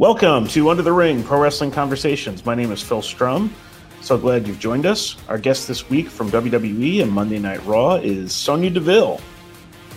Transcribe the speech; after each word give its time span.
Welcome 0.00 0.46
to 0.46 0.70
Under 0.70 0.82
the 0.82 0.94
Ring 0.94 1.22
Pro 1.22 1.38
Wrestling 1.42 1.70
Conversations. 1.70 2.46
My 2.46 2.54
name 2.54 2.72
is 2.72 2.80
Phil 2.80 3.02
Strum. 3.02 3.54
So 4.00 4.16
glad 4.16 4.48
you've 4.48 4.58
joined 4.58 4.86
us. 4.86 5.14
Our 5.28 5.36
guest 5.36 5.68
this 5.68 5.90
week 5.90 6.08
from 6.08 6.30
WWE 6.30 7.02
and 7.02 7.12
Monday 7.12 7.38
Night 7.38 7.62
Raw 7.66 7.96
is 7.96 8.32
Sonya 8.32 8.70
Deville. 8.70 9.20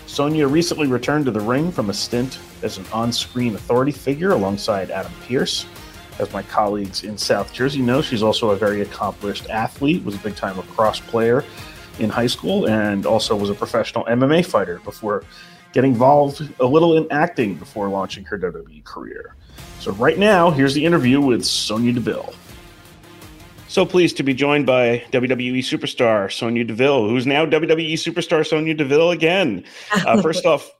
Sonya 0.05 0.45
recently 0.45 0.87
returned 0.87 1.23
to 1.23 1.31
the 1.31 1.39
ring 1.39 1.71
from 1.71 1.89
a 1.89 1.93
stint 1.93 2.37
as 2.63 2.77
an 2.77 2.83
on 2.91 3.13
screen 3.13 3.55
authority 3.55 3.93
figure 3.93 4.31
alongside 4.31 4.91
Adam 4.91 5.13
Pearce. 5.25 5.65
As 6.19 6.33
my 6.33 6.43
colleagues 6.43 7.05
in 7.05 7.17
South 7.17 7.53
Jersey 7.53 7.81
know, 7.81 8.01
she's 8.01 8.23
also 8.23 8.49
a 8.49 8.57
very 8.57 8.81
accomplished 8.81 9.49
athlete, 9.49 10.03
was 10.03 10.15
a 10.15 10.19
big 10.19 10.35
time 10.35 10.57
lacrosse 10.57 10.99
player 10.99 11.45
in 11.99 12.09
high 12.09 12.27
school, 12.27 12.67
and 12.67 13.05
also 13.05 13.37
was 13.37 13.49
a 13.49 13.55
professional 13.55 14.03
MMA 14.03 14.45
fighter 14.45 14.81
before 14.83 15.23
getting 15.73 15.91
involved 15.91 16.41
a 16.59 16.65
little 16.65 16.95
in 16.97 17.11
acting 17.11 17.55
before 17.55 17.89
launching 17.89 18.23
her 18.25 18.39
WWE 18.39 18.83
career. 18.83 19.35
So, 19.79 19.91
right 19.93 20.17
now, 20.17 20.49
here's 20.49 20.73
the 20.73 20.85
interview 20.85 21.19
with 21.19 21.43
Sonya 21.43 21.93
Deville. 21.93 22.33
So 23.73 23.87
pleased 23.87 24.17
to 24.17 24.23
be 24.23 24.35
joined 24.35 24.67
by 24.67 24.99
WWE 25.11 25.57
superstar 25.57 26.31
Sonya 26.31 26.63
Deville, 26.63 27.09
who's 27.09 27.25
now 27.25 27.43
WWE 27.43 27.93
superstar 27.93 28.47
Sonya 28.47 28.75
Deville 28.75 29.09
again. 29.09 29.63
Uh, 29.91 30.21
first 30.21 30.45
off, 30.45 30.71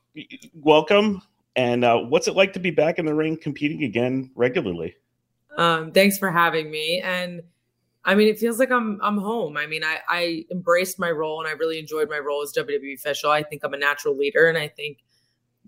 welcome. 0.54 1.20
And 1.56 1.84
uh, 1.84 1.98
what's 1.98 2.28
it 2.28 2.36
like 2.36 2.52
to 2.52 2.60
be 2.60 2.70
back 2.70 3.00
in 3.00 3.04
the 3.04 3.12
ring 3.12 3.36
competing 3.36 3.82
again 3.82 4.30
regularly? 4.36 4.94
Um, 5.56 5.90
thanks 5.90 6.18
for 6.18 6.30
having 6.30 6.70
me. 6.70 7.00
And 7.00 7.42
I 8.04 8.14
mean, 8.14 8.28
it 8.28 8.38
feels 8.38 8.58
like 8.58 8.70
I'm 8.70 9.00
I'm 9.02 9.18
home. 9.18 9.56
I 9.56 9.66
mean, 9.66 9.82
I, 9.82 9.98
I 10.08 10.44
embraced 10.50 10.98
my 10.98 11.10
role 11.10 11.40
and 11.40 11.48
I 11.48 11.52
really 11.52 11.78
enjoyed 11.78 12.10
my 12.10 12.18
role 12.18 12.42
as 12.42 12.52
WWE 12.52 12.94
official. 12.94 13.30
I 13.30 13.42
think 13.42 13.62
I'm 13.64 13.74
a 13.74 13.78
natural 13.78 14.16
leader, 14.16 14.46
and 14.46 14.58
I 14.58 14.68
think 14.68 14.98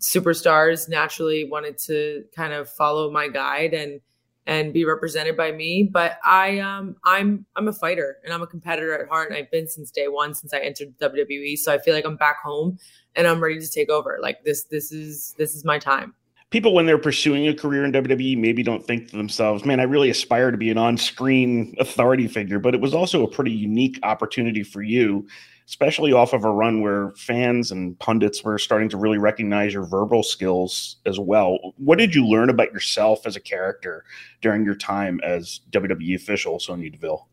superstars 0.01 0.89
naturally 0.89 1.49
wanted 1.49 1.79
to 1.79 2.25
kind 2.35 2.53
of 2.53 2.69
follow 2.69 3.11
my 3.11 3.29
guide 3.29 3.73
and 3.73 4.01
and 4.47 4.73
be 4.73 4.85
represented 4.85 5.37
by 5.37 5.53
me. 5.53 5.89
But 5.91 6.19
i 6.25 6.59
um 6.59 6.97
i'm 7.05 7.47
i'm 7.57 7.69
a 7.69 7.73
fighter 7.73 8.19
and 8.25 8.33
i'm 8.33 8.43
a 8.43 8.47
competitor 8.47 8.93
at 8.99 9.09
heart. 9.09 9.31
And 9.31 9.39
i've 9.39 9.51
been 9.51 9.67
since 9.69 9.91
day 9.91 10.09
one 10.09 10.35
since 10.35 10.53
i 10.53 10.59
entered 10.59 10.99
wwe 10.99 11.57
so 11.57 11.73
i 11.73 11.79
feel 11.79 11.95
like 11.95 12.05
i'm 12.05 12.17
back 12.17 12.43
home 12.43 12.79
and 13.15 13.27
i'm 13.27 13.43
ready 13.43 13.59
to 13.59 13.69
take 13.69 13.89
over. 13.89 14.19
Like 14.21 14.45
this 14.45 14.65
this 14.65 14.93
is 14.93 15.35
this 15.39 15.55
is 15.55 15.65
my 15.65 15.79
time 15.79 16.15
people 16.51 16.75
when 16.75 16.87
they're 16.87 16.99
pursuing 16.99 17.49
a 17.49 17.55
career 17.55 17.85
in 17.85 17.93
WWE 17.93 18.39
maybe 18.39 18.63
don't 18.63 18.87
think 18.87 19.11
to 19.11 19.17
themselves, 19.17 19.65
man, 19.65 19.81
I 19.81 19.85
really 19.85 20.11
aspire 20.11 20.51
to 20.51 20.57
be 20.57 20.71
an 20.71 20.79
on-screen 20.79 21.75
authority 21.79 22.29
figure, 22.29 22.59
but 22.59 22.75
it 22.75 22.81
was 22.81 22.95
also 22.95 23.25
a 23.25 23.31
pretty 23.31 23.51
unique 23.51 23.99
opportunity 24.05 24.63
for 24.63 24.81
you, 24.83 25.27
especially 25.67 26.13
off 26.13 26.33
of 26.33 26.45
a 26.45 26.51
run 26.51 26.81
where 26.81 27.11
fans 27.17 27.73
and 27.73 27.99
pundits 27.99 28.45
were 28.45 28.59
starting 28.59 28.89
to 28.91 28.97
really 28.97 29.19
recognize 29.19 29.73
your 29.73 29.85
verbal 29.85 30.23
skills 30.23 30.97
as 31.05 31.19
well. 31.19 31.59
What 31.79 31.99
did 31.99 32.15
you 32.15 32.25
learn 32.25 32.49
about 32.49 32.73
yourself 32.73 33.27
as 33.27 33.35
a 33.35 33.41
character 33.41 34.05
during 34.41 34.65
your 34.65 34.77
time 34.77 35.21
as 35.25 35.61
WWE 35.73 36.15
official 36.15 36.61
Sonya 36.61 36.91
Deville? 36.91 37.27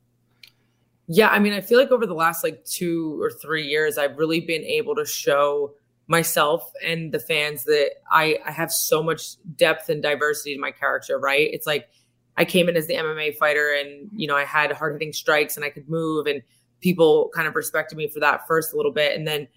Yeah, 1.07 1.27
I 1.29 1.37
mean, 1.37 1.53
I 1.53 1.61
feel 1.61 1.77
like 1.77 1.91
over 1.91 2.07
the 2.07 2.15
last 2.15 2.43
like 2.43 2.65
2 2.65 3.21
or 3.21 3.29
3 3.29 3.67
years 3.67 3.97
I've 3.99 4.17
really 4.17 4.39
been 4.39 4.63
able 4.63 4.95
to 4.95 5.05
show 5.05 5.75
myself 6.07 6.71
and 6.85 7.11
the 7.11 7.19
fans 7.19 7.63
that 7.63 7.91
I, 8.11 8.37
I 8.45 8.51
have 8.51 8.71
so 8.71 9.01
much 9.01 9.35
depth 9.55 9.89
and 9.89 10.03
diversity 10.03 10.53
in 10.53 10.59
my 10.59 10.71
character, 10.71 11.17
right? 11.17 11.49
It's 11.51 11.65
like 11.65 11.89
I 12.37 12.45
came 12.45 12.67
in 12.67 12.75
as 12.75 12.87
the 12.87 12.95
MMA 12.95 13.37
fighter 13.37 13.73
and, 13.73 14.09
you 14.13 14.27
know, 14.27 14.35
I 14.35 14.43
had 14.43 14.71
hard 14.71 14.93
hitting 14.93 15.13
strikes 15.13 15.55
and 15.55 15.65
I 15.65 15.69
could 15.69 15.89
move 15.89 16.27
and 16.27 16.41
people 16.81 17.31
kind 17.33 17.47
of 17.47 17.55
respected 17.55 17.97
me 17.97 18.07
for 18.09 18.19
that 18.19 18.45
first 18.47 18.73
a 18.73 18.77
little 18.77 18.91
bit. 18.91 19.17
And 19.17 19.25
then 19.25 19.47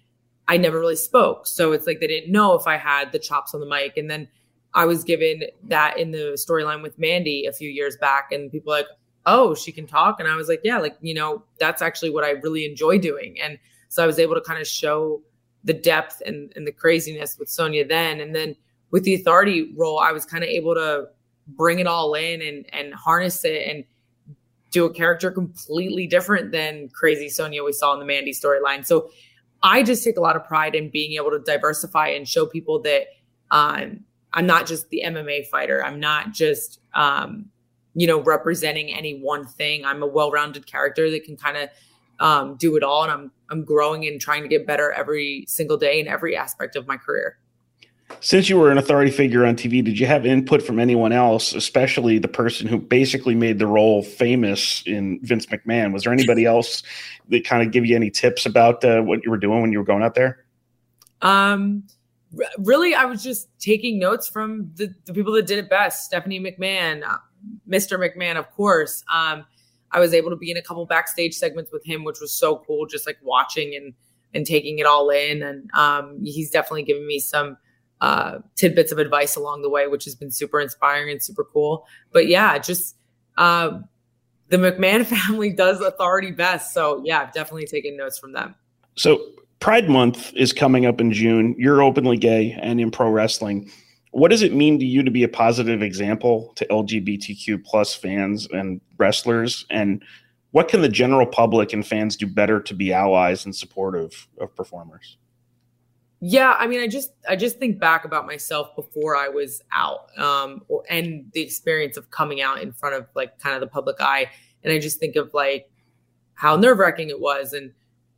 I 0.47 0.57
never 0.57 0.79
really 0.79 0.95
spoke. 0.95 1.45
So 1.45 1.73
it's 1.73 1.85
like 1.85 1.99
they 1.99 2.07
didn't 2.07 2.31
know 2.31 2.53
if 2.53 2.65
I 2.65 2.77
had 2.77 3.11
the 3.11 3.19
chops 3.19 3.53
on 3.53 3.59
the 3.59 3.65
mic. 3.65 3.97
And 3.97 4.09
then 4.09 4.29
I 4.73 4.85
was 4.85 5.03
given 5.03 5.43
that 5.65 5.97
in 5.97 6.11
the 6.11 6.37
storyline 6.37 6.81
with 6.81 6.97
Mandy 6.97 7.45
a 7.45 7.51
few 7.51 7.69
years 7.69 7.97
back 7.97 8.31
and 8.31 8.51
people 8.51 8.71
like, 8.71 8.87
oh, 9.25 9.53
she 9.53 9.73
can 9.73 9.85
talk. 9.85 10.19
And 10.19 10.29
I 10.29 10.35
was 10.37 10.47
like, 10.47 10.61
yeah, 10.63 10.77
like, 10.77 10.95
you 11.01 11.13
know, 11.13 11.43
that's 11.59 11.81
actually 11.81 12.11
what 12.11 12.23
I 12.23 12.31
really 12.31 12.65
enjoy 12.65 12.97
doing. 12.97 13.35
And 13.41 13.59
so 13.89 14.03
I 14.03 14.07
was 14.07 14.19
able 14.19 14.35
to 14.35 14.41
kind 14.41 14.61
of 14.61 14.67
show 14.67 15.21
the 15.67 15.73
depth 15.73 16.21
and, 16.25 16.51
and 16.55 16.65
the 16.65 16.71
craziness 16.71 17.37
with 17.37 17.49
Sonya 17.49 17.85
then. 17.85 18.21
And 18.21 18.33
then 18.33 18.55
with 18.89 19.03
the 19.03 19.13
authority 19.13 19.73
role, 19.75 19.99
I 19.99 20.13
was 20.13 20.25
kind 20.25 20.43
of 20.43 20.49
able 20.49 20.73
to 20.75 21.09
bring 21.49 21.79
it 21.79 21.87
all 21.87 22.13
in 22.13 22.41
and, 22.41 22.65
and 22.73 22.93
harness 22.93 23.43
it 23.43 23.67
and 23.67 23.83
do 24.71 24.85
a 24.85 24.93
character 24.93 25.29
completely 25.29 26.07
different 26.07 26.51
than 26.51 26.89
crazy 26.89 27.27
Sonya 27.27 27.63
we 27.63 27.73
saw 27.73 27.93
in 27.93 27.99
the 27.99 28.05
Mandy 28.05 28.31
storyline. 28.31 28.85
So 28.85 29.09
I 29.61 29.83
just 29.83 30.03
take 30.03 30.17
a 30.17 30.21
lot 30.21 30.37
of 30.37 30.45
pride 30.45 30.73
in 30.73 30.89
being 30.89 31.13
able 31.13 31.31
to 31.31 31.39
diversify 31.39 32.09
and 32.09 32.27
show 32.27 32.45
people 32.45 32.81
that 32.83 33.07
um, 33.51 34.05
I'm 34.33 34.45
not 34.45 34.67
just 34.67 34.89
the 34.89 35.03
MMA 35.05 35.47
fighter. 35.47 35.83
I'm 35.83 35.99
not 35.99 36.31
just, 36.31 36.79
um, 36.93 37.47
you 37.93 38.07
know, 38.07 38.21
representing 38.21 38.93
any 38.93 39.19
one 39.19 39.45
thing. 39.45 39.83
I'm 39.83 40.01
a 40.01 40.07
well-rounded 40.07 40.65
character 40.65 41.11
that 41.11 41.23
can 41.25 41.35
kind 41.35 41.57
of 41.57 41.69
um, 42.19 42.55
do 42.55 42.75
it 42.75 42.83
all. 42.83 43.03
And 43.03 43.11
I'm 43.11 43.31
I'm 43.49 43.63
growing 43.63 44.05
and 44.07 44.19
trying 44.19 44.43
to 44.43 44.49
get 44.49 44.67
better 44.67 44.91
every 44.91 45.45
single 45.47 45.77
day 45.77 45.99
in 45.99 46.07
every 46.07 46.35
aspect 46.35 46.75
of 46.75 46.87
my 46.87 46.97
career. 46.97 47.37
Since 48.19 48.49
you 48.49 48.57
were 48.57 48.71
an 48.71 48.77
authority 48.77 49.11
figure 49.11 49.45
on 49.45 49.55
TV, 49.55 49.83
did 49.83 49.99
you 49.99 50.05
have 50.05 50.25
input 50.25 50.63
from 50.63 50.79
anyone 50.79 51.11
else, 51.11 51.53
especially 51.53 52.19
the 52.19 52.27
person 52.27 52.65
who 52.65 52.77
basically 52.77 53.35
made 53.35 53.59
the 53.59 53.67
role 53.67 54.01
famous 54.01 54.81
in 54.85 55.19
Vince 55.23 55.45
McMahon? 55.47 55.93
Was 55.93 56.03
there 56.03 56.13
anybody 56.13 56.45
else 56.45 56.83
that 57.29 57.45
kind 57.45 57.65
of 57.65 57.71
give 57.71 57.85
you 57.85 57.95
any 57.95 58.09
tips 58.09 58.45
about 58.45 58.83
uh, 58.83 59.01
what 59.01 59.23
you 59.23 59.29
were 59.29 59.37
doing 59.37 59.61
when 59.61 59.71
you 59.71 59.77
were 59.77 59.85
going 59.85 60.03
out 60.03 60.15
there? 60.15 60.45
Um, 61.21 61.83
really, 62.59 62.95
I 62.95 63.05
was 63.05 63.23
just 63.23 63.49
taking 63.59 63.99
notes 63.99 64.27
from 64.27 64.71
the, 64.75 64.93
the 65.05 65.13
people 65.13 65.33
that 65.33 65.45
did 65.45 65.57
it 65.57 65.69
best. 65.69 66.05
Stephanie 66.05 66.39
McMahon, 66.39 67.03
uh, 67.05 67.17
Mr. 67.69 67.99
McMahon, 67.99 68.37
of 68.37 68.49
course. 68.51 69.03
Um, 69.13 69.45
I 69.91 69.99
was 69.99 70.13
able 70.13 70.29
to 70.29 70.35
be 70.35 70.51
in 70.51 70.57
a 70.57 70.61
couple 70.61 70.85
backstage 70.85 71.35
segments 71.35 71.71
with 71.71 71.85
him, 71.85 72.03
which 72.03 72.19
was 72.19 72.31
so 72.31 72.63
cool, 72.67 72.85
just 72.85 73.05
like 73.05 73.17
watching 73.21 73.75
and 73.75 73.93
and 74.33 74.45
taking 74.45 74.79
it 74.79 74.85
all 74.85 75.09
in. 75.09 75.41
And 75.41 75.69
um, 75.73 76.19
he's 76.23 76.49
definitely 76.49 76.83
given 76.83 77.07
me 77.07 77.19
some 77.19 77.57
uh, 78.01 78.39
tidbits 78.55 78.91
of 78.91 78.99
advice 78.99 79.35
along 79.35 79.61
the 79.61 79.69
way, 79.69 79.87
which 79.87 80.05
has 80.05 80.15
been 80.15 80.31
super 80.31 80.59
inspiring 80.59 81.09
and 81.11 81.23
super 81.23 81.43
cool. 81.43 81.85
But 82.11 82.27
yeah, 82.27 82.57
just 82.57 82.95
uh, 83.37 83.79
the 84.49 84.57
McMahon 84.57 85.05
family 85.27 85.51
does 85.51 85.81
authority 85.81 86.31
best. 86.31 86.73
So 86.73 87.01
yeah, 87.05 87.21
I've 87.21 87.33
definitely 87.33 87.67
taken 87.67 87.97
notes 87.97 88.19
from 88.19 88.33
them. 88.33 88.55
So 88.95 89.21
Pride 89.59 89.89
Month 89.89 90.33
is 90.33 90.53
coming 90.53 90.85
up 90.85 91.01
in 91.01 91.11
June. 91.11 91.55
You're 91.57 91.81
openly 91.81 92.17
gay 92.17 92.57
and 92.61 92.79
in 92.79 92.91
pro 92.91 93.09
wrestling 93.09 93.71
what 94.17 94.31
does 94.31 94.41
it 94.41 94.51
mean 94.51 94.79
to 94.79 94.85
you 94.85 95.03
to 95.03 95.11
be 95.11 95.21
a 95.21 95.27
positive 95.27 95.83
example 95.83 96.51
to 96.55 96.65
lgbtq 96.65 97.63
plus 97.63 97.93
fans 97.93 98.47
and 98.51 98.81
wrestlers? 98.97 99.63
And 99.69 100.03
what 100.49 100.69
can 100.69 100.81
the 100.81 100.89
general 100.89 101.27
public 101.27 101.71
and 101.71 101.85
fans 101.85 102.15
do 102.15 102.25
better 102.25 102.59
to 102.59 102.73
be 102.73 102.91
allies 102.91 103.45
and 103.45 103.55
supportive 103.55 104.27
of 104.41 104.55
performers? 104.55 105.17
Yeah 106.19 106.55
i 106.57 106.65
mean 106.65 106.79
i 106.79 106.87
just 106.87 107.11
i 107.29 107.35
just 107.35 107.59
think 107.59 107.77
back 107.79 108.05
about 108.05 108.25
myself 108.25 108.75
before 108.75 109.15
i 109.15 109.27
was 109.27 109.61
out 109.71 110.09
um 110.17 110.63
and 110.89 111.31
the 111.33 111.41
experience 111.41 111.95
of 111.95 112.09
coming 112.09 112.41
out 112.41 112.59
in 112.59 112.71
front 112.71 112.95
of 112.95 113.05
like 113.13 113.37
kind 113.37 113.53
of 113.53 113.61
the 113.61 113.67
public 113.67 113.97
eye. 113.99 114.31
And 114.63 114.73
i 114.73 114.79
just 114.79 114.99
think 114.99 115.15
of 115.15 115.31
like 115.35 115.69
how 116.33 116.55
nerve-wracking 116.55 117.11
it 117.11 117.19
was 117.19 117.53
and 117.53 117.71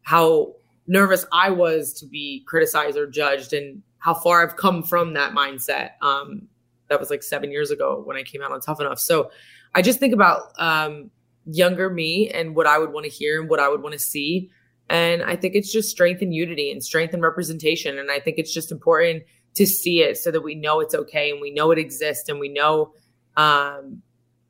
how 0.03 0.53
nervous 0.87 1.25
i 1.33 1.49
was 1.49 1.91
to 1.95 2.05
be 2.05 2.45
criticized 2.47 2.95
or 2.95 3.05
judged 3.05 3.51
and 3.51 3.83
how 3.99 4.13
far 4.13 4.43
I've 4.43 4.55
come 4.55 4.83
from 4.83 5.13
that 5.13 5.33
mindset. 5.33 5.91
Um, 6.01 6.47
that 6.89 6.99
was 6.99 7.09
like 7.09 7.23
seven 7.23 7.51
years 7.51 7.71
ago 7.71 8.01
when 8.03 8.17
I 8.17 8.23
came 8.23 8.41
out 8.41 8.51
on 8.51 8.61
Tough 8.61 8.79
Enough. 8.79 8.99
So 8.99 9.31
I 9.75 9.81
just 9.81 9.99
think 9.99 10.13
about 10.13 10.51
um, 10.57 11.11
younger 11.45 11.89
me 11.89 12.29
and 12.29 12.55
what 12.55 12.67
I 12.67 12.79
would 12.79 12.91
want 12.91 13.05
to 13.05 13.11
hear 13.11 13.39
and 13.39 13.49
what 13.49 13.59
I 13.59 13.69
would 13.69 13.81
want 13.81 13.93
to 13.93 13.99
see. 13.99 14.49
And 14.89 15.21
I 15.21 15.35
think 15.35 15.53
it's 15.55 15.71
just 15.71 15.89
strength 15.89 16.21
and 16.21 16.33
unity 16.33 16.71
and 16.71 16.83
strength 16.83 17.13
and 17.13 17.21
representation. 17.21 17.99
And 17.99 18.09
I 18.09 18.19
think 18.19 18.39
it's 18.39 18.53
just 18.53 18.71
important 18.71 19.23
to 19.55 19.65
see 19.65 20.01
it 20.01 20.17
so 20.17 20.31
that 20.31 20.41
we 20.41 20.55
know 20.55 20.79
it's 20.79 20.95
okay 20.95 21.31
and 21.31 21.41
we 21.41 21.51
know 21.51 21.71
it 21.71 21.77
exists 21.77 22.27
and 22.29 22.39
we 22.39 22.49
know 22.49 22.93
um, 23.37 24.01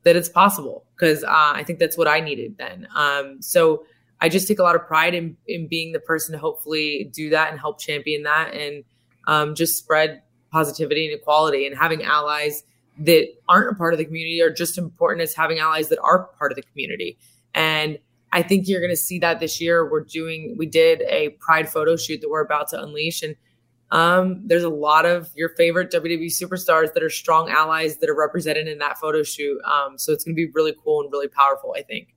that 0.04 0.16
it's 0.16 0.28
possible. 0.28 0.86
Because 0.94 1.24
uh, 1.24 1.28
I 1.54 1.62
think 1.64 1.78
that's 1.78 1.98
what 1.98 2.08
I 2.08 2.20
needed 2.20 2.56
then. 2.56 2.88
Um, 2.94 3.42
so 3.42 3.84
I 4.22 4.28
just 4.28 4.48
take 4.48 4.58
a 4.58 4.62
lot 4.62 4.76
of 4.76 4.86
pride 4.86 5.14
in, 5.14 5.36
in 5.46 5.68
being 5.68 5.92
the 5.92 6.00
person 6.00 6.32
to 6.32 6.38
hopefully 6.38 7.10
do 7.12 7.30
that 7.30 7.50
and 7.50 7.60
help 7.60 7.78
champion 7.80 8.22
that. 8.22 8.54
And 8.54 8.84
um, 9.30 9.54
just 9.54 9.78
spread 9.78 10.22
positivity 10.50 11.06
and 11.06 11.18
equality 11.18 11.64
and 11.64 11.78
having 11.78 12.02
allies 12.02 12.64
that 12.98 13.28
aren't 13.48 13.70
a 13.70 13.74
part 13.76 13.94
of 13.94 13.98
the 13.98 14.04
community 14.04 14.42
are 14.42 14.52
just 14.52 14.76
important 14.76 15.22
as 15.22 15.34
having 15.34 15.60
allies 15.60 15.88
that 15.88 16.00
are 16.00 16.24
part 16.38 16.50
of 16.50 16.56
the 16.56 16.62
community. 16.62 17.16
And 17.54 17.98
I 18.32 18.42
think 18.42 18.66
you're 18.66 18.80
going 18.80 18.90
to 18.90 18.96
see 18.96 19.20
that 19.20 19.38
this 19.38 19.60
year. 19.60 19.88
We're 19.88 20.04
doing, 20.04 20.56
we 20.58 20.66
did 20.66 21.02
a 21.02 21.30
pride 21.40 21.68
photo 21.68 21.96
shoot 21.96 22.20
that 22.20 22.28
we're 22.28 22.42
about 22.44 22.68
to 22.70 22.82
unleash. 22.82 23.22
And 23.22 23.36
um, 23.92 24.42
there's 24.44 24.64
a 24.64 24.68
lot 24.68 25.06
of 25.06 25.30
your 25.36 25.50
favorite 25.50 25.92
WWE 25.92 26.26
superstars 26.26 26.92
that 26.94 27.02
are 27.02 27.10
strong 27.10 27.50
allies 27.50 27.98
that 27.98 28.10
are 28.10 28.18
represented 28.18 28.66
in 28.66 28.78
that 28.78 28.98
photo 28.98 29.22
shoot. 29.22 29.60
Um, 29.62 29.96
so 29.96 30.12
it's 30.12 30.24
going 30.24 30.34
to 30.34 30.46
be 30.46 30.50
really 30.52 30.74
cool 30.82 31.02
and 31.02 31.12
really 31.12 31.28
powerful, 31.28 31.74
I 31.78 31.82
think. 31.82 32.14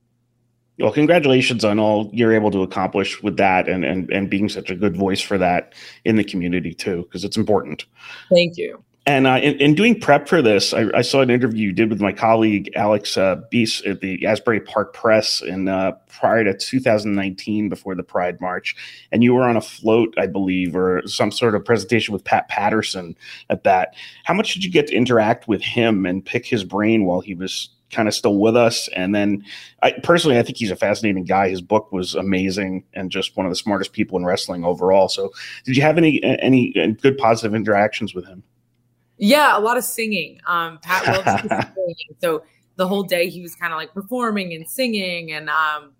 Well, 0.78 0.92
congratulations 0.92 1.64
on 1.64 1.78
all 1.78 2.10
you're 2.12 2.32
able 2.32 2.50
to 2.50 2.62
accomplish 2.62 3.22
with 3.22 3.36
that 3.36 3.68
and 3.68 3.84
and, 3.84 4.10
and 4.10 4.28
being 4.28 4.48
such 4.48 4.70
a 4.70 4.74
good 4.74 4.96
voice 4.96 5.20
for 5.20 5.38
that 5.38 5.74
in 6.04 6.16
the 6.16 6.24
community 6.24 6.74
too, 6.74 7.02
because 7.04 7.24
it's 7.24 7.36
important. 7.36 7.86
Thank 8.28 8.56
you. 8.56 8.82
And 9.06 9.26
uh, 9.26 9.38
in, 9.42 9.60
in, 9.60 9.74
doing 9.74 10.00
prep 10.00 10.28
for 10.28 10.40
this, 10.40 10.72
I, 10.72 10.86
I, 10.94 11.02
saw 11.02 11.20
an 11.20 11.28
interview 11.28 11.66
you 11.66 11.72
did 11.74 11.90
with 11.90 12.00
my 12.00 12.12
colleague 12.12 12.70
Alex 12.74 13.18
uh, 13.18 13.36
Beese 13.52 13.86
at 13.86 14.00
the 14.00 14.24
Asbury 14.24 14.60
Park 14.60 14.94
Press 14.94 15.42
in 15.42 15.68
uh, 15.68 15.92
prior 16.08 16.42
to 16.42 16.56
2019, 16.56 17.68
before 17.68 17.94
the 17.94 18.02
Pride 18.02 18.40
March, 18.40 18.74
and 19.12 19.22
you 19.22 19.34
were 19.34 19.42
on 19.42 19.58
a 19.58 19.60
float, 19.60 20.14
I 20.16 20.26
believe, 20.26 20.74
or 20.74 21.02
some 21.06 21.30
sort 21.30 21.54
of 21.54 21.66
presentation 21.66 22.14
with 22.14 22.24
Pat 22.24 22.48
Patterson 22.48 23.14
at 23.50 23.64
that. 23.64 23.94
How 24.24 24.32
much 24.32 24.54
did 24.54 24.64
you 24.64 24.70
get 24.70 24.86
to 24.86 24.94
interact 24.94 25.48
with 25.48 25.60
him 25.60 26.06
and 26.06 26.24
pick 26.24 26.46
his 26.46 26.64
brain 26.64 27.04
while 27.04 27.20
he 27.20 27.34
was 27.34 27.68
kind 27.94 28.08
of 28.08 28.14
still 28.14 28.38
with 28.38 28.56
us. 28.56 28.88
And 28.88 29.14
then, 29.14 29.44
I 29.82 29.92
personally, 30.02 30.38
I 30.38 30.42
think 30.42 30.58
he's 30.58 30.70
a 30.70 30.76
fascinating 30.76 31.24
guy. 31.24 31.48
His 31.48 31.60
book 31.60 31.92
was 31.92 32.14
amazing 32.14 32.84
and 32.94 33.10
just 33.10 33.36
one 33.36 33.46
of 33.46 33.50
the 33.50 33.56
smartest 33.56 33.92
people 33.92 34.18
in 34.18 34.24
wrestling 34.24 34.64
overall. 34.64 35.08
So, 35.08 35.32
did 35.64 35.76
you 35.76 35.82
have 35.82 35.98
any 35.98 36.22
any 36.22 36.72
good 37.00 37.16
positive 37.18 37.54
interactions 37.54 38.14
with 38.14 38.26
him? 38.26 38.42
Yeah, 39.16 39.56
a 39.56 39.60
lot 39.60 39.76
of 39.76 39.84
singing. 39.84 40.40
Um, 40.46 40.78
Pat 40.82 41.06
loves 41.26 41.42
singing, 41.74 42.16
so 42.20 42.42
the 42.76 42.88
whole 42.88 43.04
day 43.04 43.28
he 43.28 43.40
was 43.40 43.54
kind 43.54 43.72
of 43.72 43.78
like 43.78 43.94
performing 43.94 44.52
and 44.54 44.68
singing, 44.68 45.32
and 45.32 45.48
um, 45.48 45.92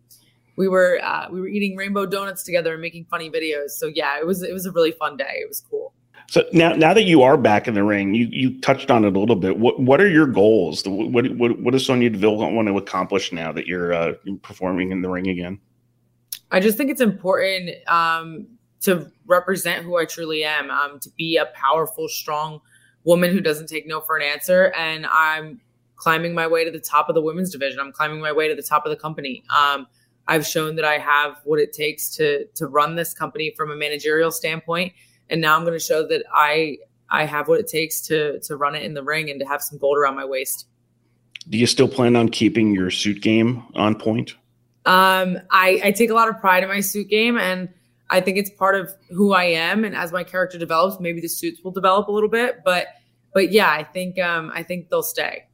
we 0.56 0.69
were 0.69 1.00
uh, 1.02 1.29
we 1.31 1.41
were 1.41 1.49
eating 1.49 1.76
rainbow 1.76 2.06
donuts 2.06 2.43
together 2.43 2.73
and 2.73 2.82
making 2.82 3.06
funny 3.06 3.31
videos. 3.31 3.70
So 3.70 3.87
yeah, 3.87 4.19
it 4.19 4.26
was 4.26 4.43
it 4.43 4.52
was 4.52 4.67
a 4.67 4.73
really 4.73 4.93
fun 4.93 5.17
day. 5.17 5.37
It 5.37 5.49
was 5.49 5.61
cool. 5.70 5.93
So 6.29 6.44
now, 6.53 6.75
now 6.75 6.94
that 6.94 7.03
you 7.03 7.23
are 7.23 7.37
back 7.37 7.69
in 7.69 7.75
the 7.75 7.85
ring, 7.85 8.15
you 8.15 8.26
you 8.31 8.61
touched 8.61 8.91
on 8.91 9.05
it 9.05 9.15
a 9.15 9.19
little 9.19 9.37
bit. 9.37 9.59
What 9.59 9.81
what 9.81 10.00
are 10.00 10.09
your 10.09 10.26
goals? 10.26 10.82
What 10.87 11.31
what 11.37 11.61
what 11.61 11.73
does 11.73 11.87
Sonya 11.87 12.11
Deville 12.11 12.37
want 12.37 12.69
to 12.69 12.76
accomplish 12.79 13.32
now 13.32 13.53
that 13.53 13.67
you're 13.67 13.93
uh, 13.93 14.15
performing 14.43 14.91
in 14.91 15.03
the 15.03 15.09
ring 15.09 15.29
again? 15.29 15.61
I 16.50 16.61
just 16.61 16.76
think 16.76 16.91
it's 16.91 17.00
important 17.00 17.71
um, 17.88 18.47
to 18.81 19.11
represent 19.26 19.85
who 19.85 19.97
I 19.97 20.05
truly 20.06 20.44
am. 20.44 20.71
Um, 20.71 20.99
to 21.00 21.11
be 21.11 21.37
a 21.37 21.47
powerful, 21.47 22.09
strong 22.09 22.61
woman 23.05 23.31
who 23.31 23.41
doesn't 23.41 23.69
take 23.69 23.87
no 23.87 24.00
for 24.00 24.17
an 24.17 24.23
answer, 24.23 24.73
and 24.77 25.06
I'm 25.06 25.61
climbing 25.97 26.35
my 26.35 26.47
way 26.47 26.65
to 26.65 26.70
the 26.70 26.81
top 26.81 27.09
of 27.09 27.15
the 27.15 27.23
women's 27.23 27.50
division. 27.50 27.81
I'm 27.81 27.93
climbing 27.93 28.20
my 28.20 28.32
way 28.32 28.49
to 28.49 28.55
the 28.55 28.62
top 28.62 28.87
of 28.87 28.91
the 28.91 28.97
company. 28.97 29.44
Um, 29.56 29.87
I've 30.27 30.47
shown 30.47 30.77
that 30.77 30.85
I 30.87 30.99
have 30.99 31.37
what 31.44 31.61
it 31.61 31.73
takes 31.73 32.09
to 32.17 32.47
to 32.55 32.67
run 32.67 32.97
this 32.97 33.12
company 33.12 33.53
from 33.56 33.70
a 33.70 33.77
managerial 33.77 34.31
standpoint 34.31 34.94
and 35.31 35.41
now 35.41 35.56
I'm 35.56 35.62
going 35.62 35.79
to 35.79 35.85
show 35.85 36.06
that 36.09 36.25
I 36.32 36.79
I 37.11 37.25
have 37.25 37.49
what 37.49 37.61
it 37.61 37.69
takes 37.69 38.00
to 38.03 38.41
to 38.41 38.56
run 38.56 38.75
it 38.75 38.82
in 38.82 38.94
the 38.94 39.03
ring 39.03 39.31
and 39.31 39.41
to 39.41 39.47
have 39.47 39.62
some 39.62 39.79
gold 39.79 39.99
around 39.99 40.17
my 40.17 40.25
waist. 40.25 40.67
Do 41.49 41.59
you 41.59 41.67
still 41.67 41.88
plan 41.88 42.17
on 42.17 42.31
keeping 42.31 42.75
your 42.75 42.91
suit 42.91 43.21
game 43.21 43.65
on 43.75 43.94
point? 43.97 44.35
Um, 44.87 45.38
I, 45.50 45.81
I 45.85 45.91
take 45.93 46.11
a 46.11 46.15
lot 46.15 46.29
of 46.29 46.38
pride 46.41 46.62
in 46.62 46.69
my 46.69 46.81
suit 46.81 47.09
game, 47.09 47.38
and 47.38 47.69
I 48.11 48.21
think 48.21 48.38
it's 48.38 48.50
part 48.50 48.75
of 48.75 48.93
who 49.11 49.32
I 49.32 49.44
am. 49.44 49.85
And 49.85 49.94
as 49.94 50.12
my 50.12 50.25
character 50.25 50.59
develops, 50.59 51.00
maybe 51.00 51.21
the 51.21 51.29
suits 51.29 51.62
will 51.62 51.70
develop 51.70 52.09
a 52.09 52.12
little 52.12 52.29
bit, 52.29 52.62
but 52.65 52.88
but 53.32 53.50
yeah, 53.50 53.70
I 53.70 53.82
think 53.82 54.19
um, 54.19 54.53
I 54.55 54.62
think 54.62 54.88
they'll 54.88 55.03
stay. 55.03 55.44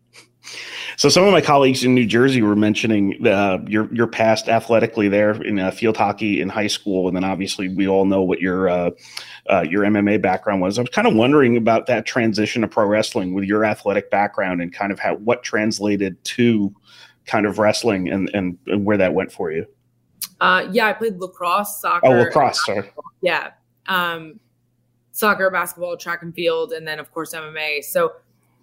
So 0.96 1.08
some 1.08 1.24
of 1.24 1.32
my 1.32 1.40
colleagues 1.40 1.84
in 1.84 1.94
New 1.94 2.06
Jersey 2.06 2.42
were 2.42 2.56
mentioning 2.56 3.26
uh, 3.26 3.58
your 3.66 3.92
your 3.94 4.06
past 4.06 4.48
athletically 4.48 5.08
there 5.08 5.32
in 5.42 5.58
uh, 5.58 5.70
field 5.70 5.96
hockey 5.96 6.40
in 6.40 6.48
high 6.48 6.66
school, 6.66 7.08
and 7.08 7.16
then 7.16 7.24
obviously 7.24 7.68
we 7.68 7.88
all 7.88 8.04
know 8.04 8.22
what 8.22 8.40
your 8.40 8.68
uh, 8.68 8.90
uh 9.48 9.64
your 9.68 9.84
MMA 9.84 10.20
background 10.20 10.60
was. 10.60 10.78
I 10.78 10.82
was 10.82 10.90
kind 10.90 11.06
of 11.06 11.14
wondering 11.14 11.56
about 11.56 11.86
that 11.86 12.06
transition 12.06 12.62
to 12.62 12.68
pro 12.68 12.86
wrestling 12.86 13.34
with 13.34 13.44
your 13.44 13.64
athletic 13.64 14.10
background 14.10 14.60
and 14.60 14.72
kind 14.72 14.92
of 14.92 14.98
how 14.98 15.16
what 15.16 15.42
translated 15.42 16.22
to 16.24 16.74
kind 17.26 17.46
of 17.46 17.58
wrestling 17.58 18.08
and 18.08 18.30
and, 18.34 18.58
and 18.66 18.84
where 18.84 18.96
that 18.96 19.14
went 19.14 19.32
for 19.32 19.50
you. 19.52 19.66
Uh, 20.40 20.68
yeah, 20.72 20.86
I 20.86 20.92
played 20.94 21.18
lacrosse, 21.18 21.80
soccer. 21.80 22.06
Oh, 22.06 22.12
lacrosse, 22.12 22.64
sorry. 22.64 22.90
Yeah, 23.20 23.50
um, 23.86 24.40
soccer, 25.12 25.50
basketball, 25.50 25.96
track 25.96 26.22
and 26.22 26.34
field, 26.34 26.72
and 26.72 26.86
then 26.86 26.98
of 26.98 27.10
course 27.12 27.34
MMA. 27.34 27.84
So 27.84 28.12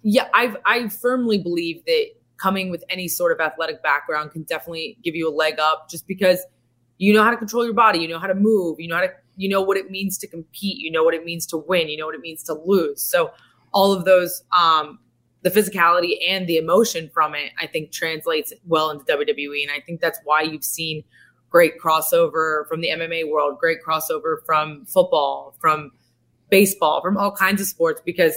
yeah, 0.02 0.28
I 0.34 0.54
I 0.64 0.88
firmly 0.88 1.38
believe 1.38 1.84
that 1.86 2.06
coming 2.36 2.70
with 2.70 2.84
any 2.88 3.08
sort 3.08 3.32
of 3.32 3.40
athletic 3.40 3.82
background 3.82 4.30
can 4.30 4.42
definitely 4.44 4.96
give 5.02 5.14
you 5.14 5.28
a 5.28 5.34
leg 5.34 5.58
up 5.58 5.88
just 5.90 6.06
because 6.06 6.44
you 6.98 7.12
know 7.12 7.22
how 7.22 7.30
to 7.30 7.36
control 7.36 7.64
your 7.64 7.74
body, 7.74 7.98
you 7.98 8.08
know 8.08 8.18
how 8.18 8.26
to 8.26 8.34
move, 8.34 8.80
you 8.80 8.88
know 8.88 8.96
how 8.96 9.02
to 9.02 9.12
you 9.36 9.48
know 9.48 9.62
what 9.62 9.76
it 9.76 9.90
means 9.90 10.18
to 10.18 10.26
compete, 10.26 10.78
you 10.78 10.90
know 10.90 11.04
what 11.04 11.14
it 11.14 11.24
means 11.24 11.46
to 11.46 11.56
win, 11.56 11.88
you 11.88 11.96
know 11.96 12.06
what 12.06 12.14
it 12.14 12.20
means 12.20 12.42
to 12.44 12.54
lose. 12.54 13.02
So 13.02 13.32
all 13.72 13.92
of 13.92 14.04
those 14.04 14.42
um 14.56 14.98
the 15.42 15.50
physicality 15.50 16.16
and 16.28 16.46
the 16.46 16.56
emotion 16.56 17.10
from 17.14 17.34
it, 17.34 17.52
I 17.60 17.66
think 17.66 17.92
translates 17.92 18.52
well 18.66 18.90
into 18.90 19.04
WWE. 19.04 19.62
And 19.62 19.70
I 19.70 19.80
think 19.80 20.00
that's 20.00 20.18
why 20.24 20.42
you've 20.42 20.64
seen 20.64 21.04
great 21.48 21.78
crossover 21.80 22.66
from 22.68 22.80
the 22.80 22.88
MMA 22.88 23.30
world, 23.30 23.58
great 23.58 23.78
crossover 23.86 24.44
from 24.44 24.84
football, 24.86 25.54
from 25.60 25.92
baseball, 26.50 27.00
from 27.00 27.16
all 27.16 27.30
kinds 27.30 27.60
of 27.60 27.66
sports, 27.66 28.02
because 28.04 28.34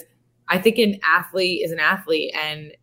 I 0.52 0.58
think 0.58 0.78
an 0.78 1.00
athlete 1.04 1.62
is 1.64 1.72
an 1.72 1.80
athlete, 1.80 2.36
and 2.36 2.74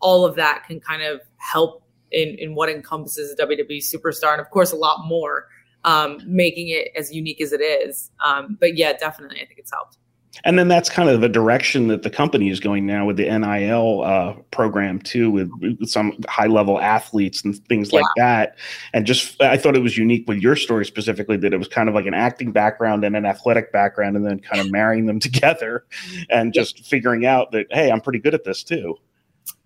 all 0.00 0.24
of 0.24 0.36
that 0.36 0.64
can 0.66 0.80
kind 0.80 1.02
of 1.02 1.20
help 1.36 1.82
in 2.12 2.36
in 2.38 2.54
what 2.54 2.70
encompasses 2.70 3.32
a 3.32 3.36
WWE 3.36 3.78
superstar, 3.78 4.32
and 4.32 4.40
of 4.40 4.48
course, 4.50 4.72
a 4.72 4.76
lot 4.76 5.06
more, 5.06 5.48
um, 5.84 6.20
making 6.24 6.68
it 6.68 6.88
as 6.96 7.12
unique 7.12 7.40
as 7.40 7.52
it 7.52 7.60
is. 7.60 8.10
Um, 8.24 8.56
but 8.60 8.76
yeah, 8.76 8.92
definitely, 8.92 9.40
I 9.42 9.46
think 9.46 9.58
it's 9.58 9.72
helped. 9.72 9.98
And 10.44 10.58
then 10.58 10.68
that's 10.68 10.88
kind 10.88 11.08
of 11.08 11.20
the 11.20 11.28
direction 11.28 11.88
that 11.88 12.02
the 12.02 12.10
company 12.10 12.50
is 12.50 12.60
going 12.60 12.86
now 12.86 13.04
with 13.04 13.16
the 13.16 13.24
NIL 13.24 14.02
uh, 14.02 14.34
program 14.52 15.00
too, 15.00 15.30
with, 15.30 15.50
with, 15.60 15.88
some 15.88 16.16
high 16.28 16.46
level 16.46 16.80
athletes 16.80 17.44
and 17.44 17.58
things 17.66 17.92
yeah. 17.92 18.00
like 18.00 18.06
that. 18.16 18.56
And 18.92 19.06
just, 19.06 19.40
I 19.42 19.56
thought 19.56 19.76
it 19.76 19.82
was 19.82 19.98
unique 19.98 20.28
with 20.28 20.38
your 20.38 20.54
story 20.54 20.86
specifically 20.86 21.36
that 21.38 21.52
it 21.52 21.56
was 21.56 21.68
kind 21.68 21.88
of 21.88 21.94
like 21.94 22.06
an 22.06 22.14
acting 22.14 22.52
background 22.52 23.04
and 23.04 23.16
an 23.16 23.26
athletic 23.26 23.72
background, 23.72 24.16
and 24.16 24.24
then 24.24 24.38
kind 24.38 24.60
of 24.60 24.70
marrying 24.70 25.06
them 25.06 25.18
together 25.20 25.84
and 26.30 26.54
just 26.54 26.78
yeah. 26.78 26.84
figuring 26.86 27.26
out 27.26 27.50
that 27.52 27.66
hey, 27.70 27.90
I'm 27.90 28.00
pretty 28.00 28.20
good 28.20 28.34
at 28.34 28.44
this 28.44 28.62
too. 28.62 28.96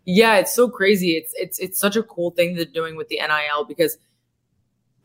Yeah, 0.06 0.37
it's 0.37 0.55
so 0.55 0.69
crazy. 0.69 1.12
It's 1.12 1.32
it's 1.34 1.58
it's 1.58 1.78
such 1.78 1.96
a 1.96 2.02
cool 2.02 2.31
thing 2.31 2.55
they're 2.55 2.64
doing 2.64 2.96
with 2.96 3.08
the 3.08 3.17
NIL 3.17 3.64
because 3.67 3.96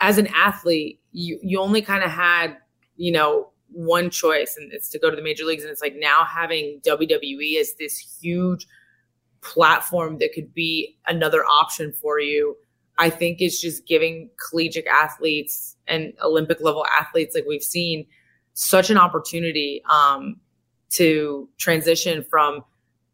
as 0.01 0.17
an 0.17 0.27
athlete, 0.27 0.99
you 1.11 1.39
you 1.41 1.59
only 1.59 1.81
kind 1.81 2.03
of 2.03 2.11
had 2.11 2.57
you 2.97 3.11
know 3.11 3.48
one 3.71 4.09
choice 4.09 4.55
and 4.57 4.71
it's 4.73 4.89
to 4.89 4.99
go 4.99 5.09
to 5.09 5.15
the 5.15 5.21
major 5.21 5.45
leagues. 5.45 5.63
And 5.63 5.71
it's 5.71 5.81
like 5.81 5.95
now 5.97 6.23
having 6.23 6.81
WWE 6.85 7.59
as 7.59 7.73
this 7.75 7.97
huge 8.21 8.67
platform 9.41 10.17
that 10.19 10.33
could 10.33 10.53
be 10.53 10.97
another 11.07 11.45
option 11.45 11.93
for 11.93 12.19
you 12.19 12.55
I 12.99 13.09
think 13.09 13.41
is 13.41 13.59
just 13.59 13.87
giving 13.87 14.29
collegiate 14.49 14.85
athletes 14.85 15.77
and 15.87 16.13
Olympic 16.21 16.59
level 16.59 16.85
athletes 16.99 17.33
like 17.33 17.45
we've 17.47 17.63
seen 17.63 18.05
such 18.53 18.89
an 18.89 18.97
opportunity 18.97 19.81
um, 19.89 20.35
to 20.91 21.47
transition 21.57 22.25
from 22.29 22.61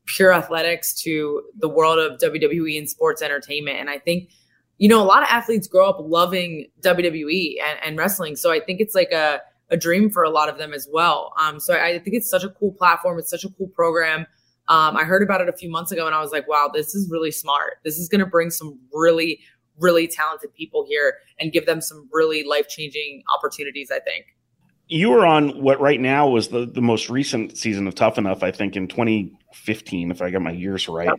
pure 0.05 0.33
athletics 0.33 0.93
to 1.03 1.43
the 1.59 1.69
world 1.69 1.99
of 1.99 2.19
WWE 2.19 2.77
and 2.77 2.89
sports 2.89 3.21
entertainment. 3.21 3.77
And 3.77 3.89
I 3.89 3.99
think 3.99 4.31
you 4.79 4.89
know 4.89 5.01
a 5.01 5.05
lot 5.05 5.21
of 5.21 5.29
athletes 5.29 5.67
grow 5.67 5.87
up 5.87 5.97
loving 5.99 6.65
WWE 6.81 7.57
and, 7.63 7.79
and 7.85 7.97
wrestling. 7.97 8.35
So 8.35 8.51
I 8.51 8.59
think 8.59 8.81
it's 8.81 8.95
like 8.95 9.11
a 9.11 9.39
a 9.69 9.77
dream 9.77 10.09
for 10.09 10.23
a 10.23 10.29
lot 10.29 10.49
of 10.49 10.57
them 10.57 10.73
as 10.73 10.87
well. 10.91 11.33
Um, 11.41 11.59
so 11.59 11.73
I, 11.73 11.87
I 11.87 11.99
think 11.99 12.15
it's 12.15 12.29
such 12.29 12.43
a 12.43 12.49
cool 12.49 12.71
platform. 12.71 13.17
It's 13.19 13.29
such 13.29 13.43
a 13.43 13.49
cool 13.49 13.67
program. 13.69 14.27
Um, 14.67 14.97
I 14.97 15.03
heard 15.03 15.21
about 15.21 15.41
it 15.41 15.49
a 15.49 15.53
few 15.53 15.69
months 15.69 15.91
ago 15.91 16.05
and 16.05 16.15
I 16.15 16.21
was 16.21 16.31
like, 16.31 16.47
wow, 16.47 16.69
this 16.73 16.95
is 16.95 17.09
really 17.09 17.31
smart. 17.31 17.77
This 17.83 17.97
is 17.97 18.09
going 18.09 18.19
to 18.19 18.25
bring 18.25 18.49
some 18.49 18.79
really, 18.93 19.39
really 19.79 20.07
talented 20.07 20.53
people 20.55 20.85
here 20.87 21.15
and 21.39 21.51
give 21.51 21.65
them 21.65 21.81
some 21.81 22.09
really 22.11 22.43
life 22.43 22.67
changing 22.67 23.23
opportunities, 23.35 23.91
I 23.91 23.99
think. 23.99 24.25
You 24.87 25.09
were 25.09 25.25
on 25.25 25.61
what 25.61 25.79
right 25.79 25.99
now 25.99 26.27
was 26.27 26.49
the, 26.49 26.67
the 26.67 26.81
most 26.81 27.09
recent 27.09 27.57
season 27.57 27.87
of 27.87 27.95
Tough 27.95 28.19
Enough, 28.19 28.43
I 28.43 28.51
think, 28.51 28.75
in 28.75 28.87
2015, 28.87 30.11
if 30.11 30.21
I 30.21 30.29
got 30.29 30.43
my 30.43 30.51
years 30.51 30.87
right. 30.87 31.09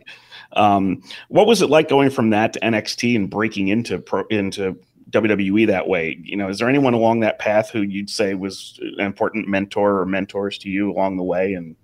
Um, 0.53 1.03
what 1.27 1.47
was 1.47 1.61
it 1.61 1.69
like 1.69 1.89
going 1.89 2.09
from 2.09 2.29
that 2.29 2.53
to 2.53 2.61
NXT 2.61 3.17
and 3.17 3.29
breaking 3.29 3.67
into 3.67 3.99
pro, 3.99 4.23
into 4.27 4.77
WWE 5.11 5.67
that 5.67 5.87
way. 5.87 6.17
You 6.23 6.35
know, 6.35 6.49
is 6.49 6.59
there 6.59 6.69
anyone 6.69 6.93
along 6.93 7.21
that 7.21 7.39
path 7.39 7.69
who 7.69 7.81
you'd 7.81 8.09
say 8.09 8.33
was 8.33 8.79
an 8.81 9.05
important 9.05 9.47
mentor 9.47 9.99
or 9.99 10.05
mentors 10.05 10.57
to 10.59 10.69
you 10.69 10.91
along 10.91 11.17
the 11.17 11.23
way? 11.23 11.53
And 11.53 11.75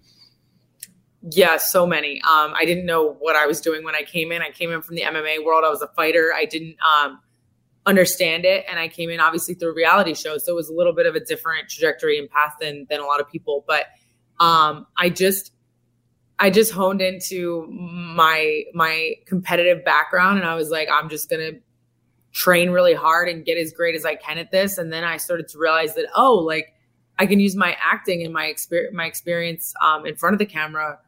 yeah, 1.32 1.58
so 1.58 1.88
many. 1.88 2.22
Um, 2.22 2.54
I 2.54 2.66
didn't 2.66 2.86
know 2.86 3.14
what 3.20 3.36
I 3.36 3.46
was 3.46 3.62
doing 3.62 3.84
when 3.84 3.96
I 3.96 4.02
came 4.02 4.32
in. 4.32 4.42
I 4.42 4.52
came 4.52 4.72
in 4.72 4.82
from 4.82 4.96
the 4.96 5.04
MMA 5.04 5.44
world. 5.46 5.64
I 5.66 5.70
was 5.70 5.82
a 5.82 5.88
fighter. 5.88 6.34
I 6.36 6.44
didn't 6.46 6.76
um, 6.84 7.22
understand 7.86 8.44
it, 8.44 8.66
and 8.70 8.78
I 8.78 8.90
came 8.90 9.10
in 9.10 9.22
obviously 9.22 9.54
through 9.54 9.74
reality 9.74 10.16
shows, 10.16 10.46
so 10.46 10.52
it 10.52 10.56
was 10.56 10.70
a 10.70 10.74
little 10.74 10.94
bit 10.94 11.06
of 11.06 11.16
a 11.16 11.22
different 11.22 11.70
trajectory 11.70 12.20
and 12.20 12.30
path 12.30 12.56
than 12.60 12.88
than 12.90 13.00
a 13.00 13.06
lot 13.06 13.22
of 13.22 13.30
people. 13.30 13.64
But 13.66 13.86
um, 14.42 14.86
I 14.98 15.10
just 15.10 15.54
I 16.40 16.50
just 16.50 16.74
honed 16.74 17.02
into 17.02 17.68
my 17.70 18.64
my 18.74 19.14
competitive 19.26 19.86
background, 19.86 20.40
and 20.40 20.48
I 20.48 20.56
was 20.56 20.70
like, 20.70 20.90
I'm 20.92 21.08
just 21.08 21.30
gonna 21.30 21.54
train 22.34 22.72
really 22.72 22.96
hard 22.96 23.30
and 23.30 23.46
get 23.46 23.58
as 23.58 23.72
great 23.72 23.96
as 23.96 24.06
I 24.06 24.16
can 24.16 24.38
at 24.40 24.52
this. 24.52 24.78
And 24.78 24.92
then 24.92 25.04
I 25.04 25.18
started 25.18 25.48
to 25.50 25.60
realize 25.60 25.96
that, 25.96 26.08
oh, 26.16 26.34
like 26.34 26.74
I 27.20 27.28
can 27.28 27.40
use 27.40 27.56
my 27.56 27.78
acting 27.80 28.24
and 28.24 28.34
my 28.34 28.46
experience, 28.46 28.94
my 28.94 29.06
experience 29.06 29.74
um, 29.82 30.06
in 30.06 30.16
front 30.16 30.34
of 30.34 30.40
the 30.40 30.46
camera 30.46 31.00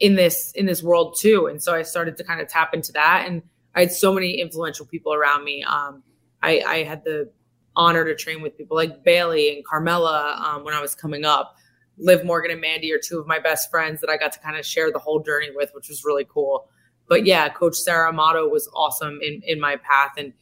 in 0.00 0.16
this 0.16 0.52
in 0.52 0.66
this 0.66 0.82
world 0.82 1.16
too. 1.20 1.46
And 1.46 1.62
so 1.62 1.74
I 1.74 1.82
started 1.82 2.16
to 2.16 2.24
kind 2.24 2.40
of 2.40 2.48
tap 2.48 2.74
into 2.74 2.92
that. 2.92 3.26
And 3.26 3.42
I 3.74 3.80
had 3.80 3.92
so 3.92 4.12
many 4.12 4.40
influential 4.40 4.86
people 4.86 5.12
around 5.12 5.44
me. 5.44 5.62
Um, 5.62 6.02
I, 6.42 6.62
I, 6.66 6.82
had 6.84 7.04
the 7.04 7.30
honor 7.74 8.04
to 8.04 8.14
train 8.14 8.42
with 8.42 8.56
people 8.56 8.76
like 8.76 9.02
Bayley 9.02 9.56
and 9.56 9.64
Carmella 9.66 10.38
um, 10.40 10.64
when 10.64 10.74
I 10.74 10.80
was 10.80 10.94
coming 10.94 11.24
up. 11.24 11.56
Liv 11.96 12.24
Morgan 12.24 12.50
and 12.50 12.60
Mandy 12.60 12.92
are 12.92 13.00
two 13.02 13.18
of 13.18 13.26
my 13.26 13.38
best 13.38 13.70
friends 13.70 14.00
that 14.00 14.10
I 14.10 14.16
got 14.16 14.32
to 14.32 14.38
kind 14.40 14.56
of 14.56 14.66
share 14.66 14.92
the 14.92 14.98
whole 14.98 15.20
journey 15.20 15.48
with, 15.54 15.70
which 15.74 15.88
was 15.88 16.04
really 16.04 16.26
cool. 16.28 16.68
But 17.08 17.24
yeah, 17.24 17.48
Coach 17.48 17.76
Sara 17.76 18.08
Amato 18.08 18.48
was 18.48 18.68
awesome 18.74 19.20
in 19.22 19.42
in 19.46 19.60
my 19.60 19.76
path 19.76 20.12
and 20.16 20.32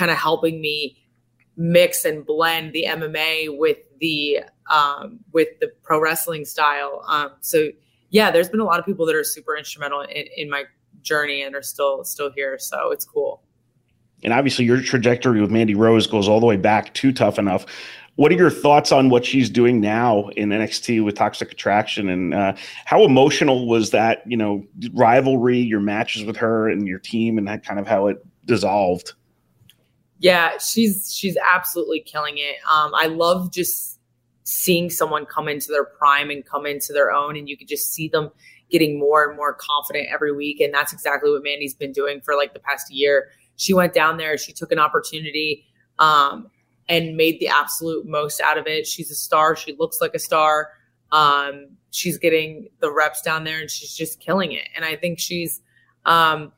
kind 0.00 0.10
of 0.10 0.16
helping 0.16 0.62
me 0.62 0.96
mix 1.58 2.06
and 2.06 2.24
blend 2.24 2.72
the 2.72 2.86
MMA 2.88 3.58
with 3.58 3.76
the 4.00 4.40
um, 4.70 5.20
with 5.32 5.48
the 5.60 5.70
pro 5.82 6.00
wrestling 6.00 6.46
style. 6.46 7.04
Um, 7.06 7.32
so 7.40 7.68
yeah, 8.08 8.30
there's 8.30 8.48
been 8.48 8.60
a 8.60 8.64
lot 8.64 8.80
of 8.80 8.86
people 8.86 9.04
that 9.04 9.14
are 9.14 9.22
super 9.22 9.54
instrumental 9.54 10.00
in, 10.00 10.24
in 10.38 10.48
my 10.48 10.64
journey 11.02 11.42
and 11.42 11.54
are 11.54 11.62
still 11.62 12.02
still 12.02 12.32
here. 12.32 12.58
So 12.58 12.90
it's 12.92 13.04
cool. 13.04 13.42
And 14.22 14.32
obviously, 14.32 14.64
your 14.64 14.80
trajectory 14.80 15.38
with 15.42 15.50
Mandy 15.50 15.74
Rose 15.74 16.06
goes 16.06 16.28
all 16.28 16.40
the 16.40 16.46
way 16.46 16.56
back 16.56 16.94
to 16.94 17.12
Tough 17.12 17.38
Enough. 17.38 17.66
What 18.16 18.32
are 18.32 18.36
your 18.36 18.50
thoughts 18.50 18.92
on 18.92 19.10
what 19.10 19.26
she's 19.26 19.50
doing 19.50 19.82
now 19.82 20.28
in 20.28 20.48
NXT 20.48 21.04
with 21.04 21.14
Toxic 21.14 21.52
Attraction, 21.52 22.08
and 22.08 22.32
uh, 22.32 22.54
how 22.86 23.04
emotional 23.04 23.66
was 23.66 23.90
that? 23.90 24.22
You 24.26 24.38
know, 24.38 24.64
rivalry, 24.94 25.58
your 25.58 25.80
matches 25.80 26.24
with 26.24 26.38
her 26.38 26.70
and 26.70 26.88
your 26.88 26.98
team, 26.98 27.36
and 27.36 27.46
that 27.48 27.64
kind 27.66 27.78
of 27.78 27.86
how 27.86 28.06
it 28.06 28.24
dissolved. 28.46 29.12
Yeah, 30.20 30.58
she's 30.58 31.12
she's 31.12 31.36
absolutely 31.36 32.00
killing 32.00 32.34
it. 32.36 32.56
Um, 32.70 32.92
I 32.94 33.06
love 33.06 33.50
just 33.52 33.98
seeing 34.44 34.90
someone 34.90 35.24
come 35.24 35.48
into 35.48 35.68
their 35.68 35.84
prime 35.84 36.30
and 36.30 36.44
come 36.44 36.66
into 36.66 36.92
their 36.92 37.10
own, 37.10 37.36
and 37.36 37.48
you 37.48 37.56
can 37.56 37.66
just 37.66 37.92
see 37.92 38.06
them 38.08 38.30
getting 38.70 38.98
more 38.98 39.26
and 39.26 39.36
more 39.36 39.54
confident 39.54 40.08
every 40.12 40.32
week. 40.32 40.60
And 40.60 40.72
that's 40.72 40.92
exactly 40.92 41.30
what 41.30 41.42
Mandy's 41.42 41.74
been 41.74 41.92
doing 41.92 42.20
for 42.20 42.36
like 42.36 42.52
the 42.52 42.60
past 42.60 42.92
year. 42.92 43.28
She 43.56 43.74
went 43.74 43.94
down 43.94 44.18
there, 44.18 44.36
she 44.38 44.52
took 44.52 44.70
an 44.72 44.78
opportunity 44.78 45.64
um, 45.98 46.50
and 46.88 47.16
made 47.16 47.40
the 47.40 47.48
absolute 47.48 48.06
most 48.06 48.40
out 48.40 48.58
of 48.58 48.66
it. 48.66 48.86
She's 48.86 49.10
a 49.10 49.14
star. 49.14 49.56
She 49.56 49.74
looks 49.78 50.00
like 50.00 50.14
a 50.14 50.18
star. 50.18 50.70
Um, 51.12 51.68
she's 51.90 52.18
getting 52.18 52.68
the 52.80 52.92
reps 52.92 53.22
down 53.22 53.44
there 53.44 53.60
and 53.60 53.70
she's 53.70 53.94
just 53.94 54.20
killing 54.20 54.52
it. 54.52 54.68
And 54.76 54.84
I 54.84 54.96
think 54.96 55.18
she's 55.18 55.60
um, 56.04 56.52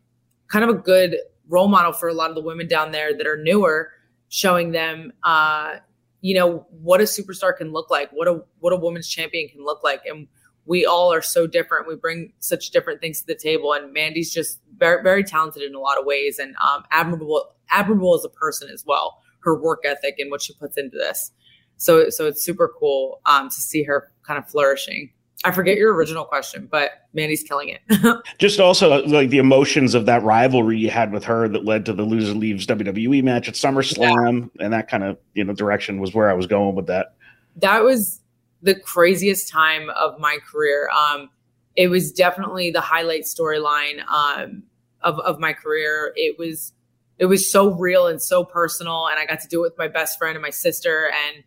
kind 0.49 0.65
of 0.65 0.71
a 0.71 0.79
good 0.79 1.17
role 1.53 1.69
model 1.69 1.93
for 1.93 2.09
a 2.09 2.15
lot 2.15 2.31
of 2.31 2.35
the 2.35 2.43
women 2.43 2.67
down 2.67 2.93
there 2.93 3.15
that 3.17 3.27
are 3.27 3.37
newer, 3.37 3.91
showing 4.31 4.73
them, 4.73 5.13
uh, 5.23 5.77
you 6.23 6.35
know, 6.35 6.67
what 6.71 7.01
a 7.01 7.05
superstar 7.05 7.55
can 7.55 7.73
look 7.73 7.91
like, 7.91 8.11
what 8.11 8.27
a 8.27 8.43
what 8.61 8.73
a 8.73 8.77
women's 8.77 9.07
champion 9.07 9.49
can 9.49 9.63
look 9.63 9.85
like, 9.85 10.01
and 10.07 10.27
we 10.65 10.87
all 10.87 11.13
are 11.13 11.21
so 11.21 11.47
different. 11.47 11.87
We 11.87 11.97
bring 11.97 12.33
such 12.39 12.71
different 12.71 13.01
things 13.01 13.21
to 13.21 13.27
the 13.27 13.35
table, 13.35 13.75
and 13.75 13.93
Mandy's 13.93 14.33
just 14.33 14.61
very 14.79 15.03
very 15.03 15.23
talented 15.23 15.63
in 15.63 15.75
a 15.75 15.81
lot 15.81 15.99
of 15.99 16.07
ways, 16.07 16.39
and 16.39 16.57
um, 16.57 16.85
admirable 16.91 17.55
admirable 17.71 18.15
as 18.15 18.25
a 18.25 18.31
person 18.31 18.71
as 18.73 18.85
well. 18.87 19.19
Her 19.41 19.61
work 19.61 19.81
ethic 19.85 20.15
and 20.19 20.31
what 20.31 20.41
she 20.41 20.55
puts 20.55 20.79
into 20.79 20.97
this. 20.97 21.33
So 21.77 22.09
so 22.09 22.27
it's 22.27 22.43
super 22.43 22.73
cool 22.79 23.21
um, 23.27 23.51
to 23.51 23.57
see 23.57 23.83
her 23.83 24.11
kind 24.27 24.39
of 24.39 24.49
flourishing. 24.49 25.13
I 25.45 25.51
forget 25.51 25.77
your 25.77 25.95
original 25.95 26.25
question, 26.25 26.69
but 26.71 27.09
Mandy's 27.13 27.43
killing 27.43 27.69
it. 27.69 28.23
Just 28.39 28.61
also 28.61 29.05
like 29.07 29.31
the 29.31 29.39
emotions 29.39 29.95
of 29.95 30.07
that 30.07 30.23
rivalry 30.23 30.79
you 30.79 30.91
had 30.91 31.13
with 31.13 31.25
her 31.25 31.49
that 31.49 31.65
led 31.65 31.85
to 31.87 31.93
the 31.93 32.03
loser 32.03 32.35
leaves 32.35 32.67
WWE 32.67 33.23
match 33.23 33.49
at 33.49 33.55
SummerSlam 33.55 34.51
yeah. 34.55 34.65
and 34.65 34.73
that 34.73 34.89
kind 34.89 35.03
of 35.03 35.19
you 35.35 35.45
know 35.45 35.53
direction 35.53 36.01
was 36.01 36.15
where 36.15 36.31
I 36.31 36.35
was 36.35 36.47
going 36.47 36.75
with 36.75 36.87
that. 36.87 37.15
That 37.57 37.83
was 37.83 38.21
the 38.63 38.75
craziest 38.75 39.49
time 39.49 39.91
of 39.91 40.19
my 40.19 40.39
career. 40.51 40.89
Um, 40.91 41.29
it 41.77 41.89
was 41.89 42.13
definitely 42.13 42.71
the 42.71 42.81
highlight 42.81 43.23
storyline 43.23 44.07
um, 44.09 44.63
of 45.01 45.19
of 45.21 45.39
my 45.39 45.53
career. 45.53 46.13
It 46.17 46.39
was 46.39 46.73
it 47.19 47.27
was 47.27 47.51
so 47.51 47.73
real 47.75 48.07
and 48.07 48.23
so 48.23 48.45
personal, 48.45 49.09
and 49.09 49.19
I 49.19 49.27
got 49.27 49.41
to 49.41 49.49
do 49.49 49.61
it 49.61 49.63
with 49.63 49.79
my 49.79 49.89
best 49.89 50.19
friend 50.19 50.37
and 50.37 50.43
my 50.43 50.51
sister 50.51 51.11
and 51.27 51.45